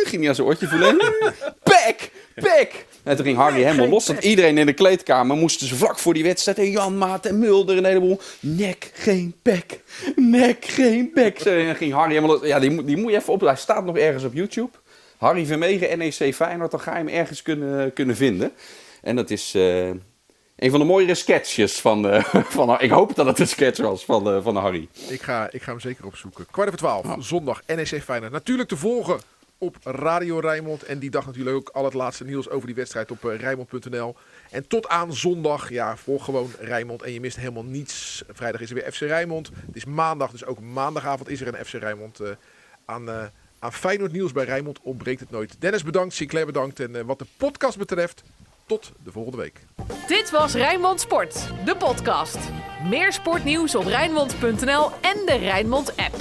ging 0.03 0.19
hij 0.19 0.29
aan 0.29 0.35
zijn 0.35 0.47
oortje 0.47 0.67
voelen. 0.67 0.97
Pek! 1.63 2.12
Pek! 2.39 2.86
En 3.04 3.15
toen 3.15 3.25
ging 3.25 3.38
Harry 3.38 3.63
helemaal 3.63 3.88
los. 3.88 4.06
Dat 4.06 4.23
iedereen 4.23 4.58
in 4.58 4.65
de 4.65 4.73
kleedkamer 4.73 5.38
moesten 5.38 5.67
ze 5.67 5.75
vlak 5.75 5.99
voor 5.99 6.13
die 6.13 6.23
wedstrijd. 6.23 6.58
En 6.58 6.71
Jan 6.71 6.97
Maat 6.97 7.25
en 7.25 7.39
Mulder 7.39 7.78
en 7.78 7.84
een 7.84 7.89
heleboel. 7.89 8.19
Nek 8.39 8.91
geen 8.93 9.36
pek. 9.41 9.80
Nek 10.15 10.65
geen 10.65 11.12
pek. 11.12 11.39
En 11.39 11.75
ging 11.75 11.93
Harry 11.93 12.13
helemaal 12.13 12.38
los. 12.38 12.47
Ja, 12.47 12.60
die, 12.60 12.84
die 12.84 12.97
moet 12.97 13.12
je 13.12 13.17
even 13.17 13.34
op. 13.34 13.41
Hij 13.41 13.56
staat 13.56 13.86
nog 13.86 13.97
ergens 13.97 14.23
op 14.23 14.34
YouTube. 14.34 14.71
Harry 15.17 15.45
Vermegen, 15.45 15.97
NEC 15.97 16.36
Feyenoord. 16.36 16.71
Dan 16.71 16.80
ga 16.80 16.91
je 16.91 16.97
hem 16.97 17.08
ergens 17.08 17.41
kunnen, 17.41 17.93
kunnen 17.93 18.15
vinden. 18.15 18.52
En 19.02 19.15
dat 19.15 19.30
is... 19.30 19.54
Uh, 19.56 19.89
een 20.56 20.71
van 20.71 20.80
de 20.80 20.86
mooiere 20.86 21.15
sketches 21.15 21.80
van, 21.80 22.13
uh, 22.13 22.23
van 22.58 22.82
Ik 22.82 22.89
hoop 22.89 23.15
dat 23.15 23.25
het 23.25 23.39
een 23.39 23.47
sketch 23.47 23.80
was 23.80 24.06
van, 24.06 24.36
uh, 24.36 24.43
van 24.43 24.56
Harry. 24.56 24.88
Ik 25.08 25.21
ga, 25.21 25.47
ik 25.52 25.62
ga 25.62 25.71
hem 25.71 25.80
zeker 25.80 26.06
opzoeken. 26.06 26.45
Kwart 26.52 26.67
over 26.67 26.80
twaalf, 26.80 27.06
oh. 27.06 27.15
zondag, 27.19 27.62
NEC 27.65 28.04
Feyenoord. 28.04 28.32
Natuurlijk 28.32 28.69
te 28.69 28.78
volgen 28.78 29.19
op 29.60 29.78
Radio 29.84 30.39
Rijnmond. 30.39 30.84
En 30.84 31.00
die 31.00 31.10
dag 31.10 31.26
natuurlijk 31.26 31.56
ook 31.56 31.69
al 31.69 31.84
het 31.84 31.93
laatste 31.93 32.24
nieuws 32.24 32.50
over 32.50 32.65
die 32.65 32.76
wedstrijd 32.76 33.12
op 33.12 33.24
uh, 33.24 33.36
Rijnmond.nl. 33.36 34.15
En 34.52 34.67
tot 34.67 34.88
aan 34.88 35.13
zondag, 35.13 35.69
ja, 35.69 35.98
volg 35.98 36.26
gewoon 36.26 36.52
Rijnmond. 36.60 37.02
En 37.02 37.13
je 37.13 37.19
mist 37.19 37.38
helemaal 37.38 37.63
niets. 37.63 38.24
Vrijdag 38.30 38.62
is 38.62 38.69
er 38.69 38.76
weer 38.76 38.91
FC 38.91 39.00
Rijnmond. 39.00 39.50
Het 39.65 39.76
is 39.76 39.86
maandag, 39.86 40.32
dus 40.32 40.45
ook 40.45 40.60
maandagavond 40.60 41.30
is 41.30 41.41
er 41.41 41.48
een 41.48 41.65
FC 41.65 41.74
Rijnmond 41.74 42.22
uh, 42.22 42.30
aan... 42.86 43.10
Uh, 43.10 43.24
aan 43.60 43.74
Feyenoord 43.74 44.12
nieuws 44.12 44.32
bij 44.32 44.45
Rijnmond 44.45 44.80
ontbreekt 44.82 45.19
het 45.19 45.30
nooit. 45.30 45.56
Dennis 45.60 45.84
bedankt, 45.84 46.13
Sinclair 46.13 46.45
bedankt. 46.45 46.80
En 46.80 47.06
wat 47.06 47.19
de 47.19 47.26
podcast 47.38 47.78
betreft, 47.78 48.24
tot 48.65 48.91
de 49.04 49.12
volgende 49.12 49.38
week. 49.38 49.62
Dit 50.08 50.32
was 50.32 50.54
Rijnmond 50.54 51.02
Sport, 51.02 51.50
de 51.65 51.76
podcast. 51.76 52.38
Meer 52.89 53.13
sportnieuws 53.13 53.76
op 53.76 53.86
Rijnmond.nl 53.86 54.91
en 55.02 55.26
de 55.26 55.38
Rijnmond 55.39 55.95
app. 55.98 56.15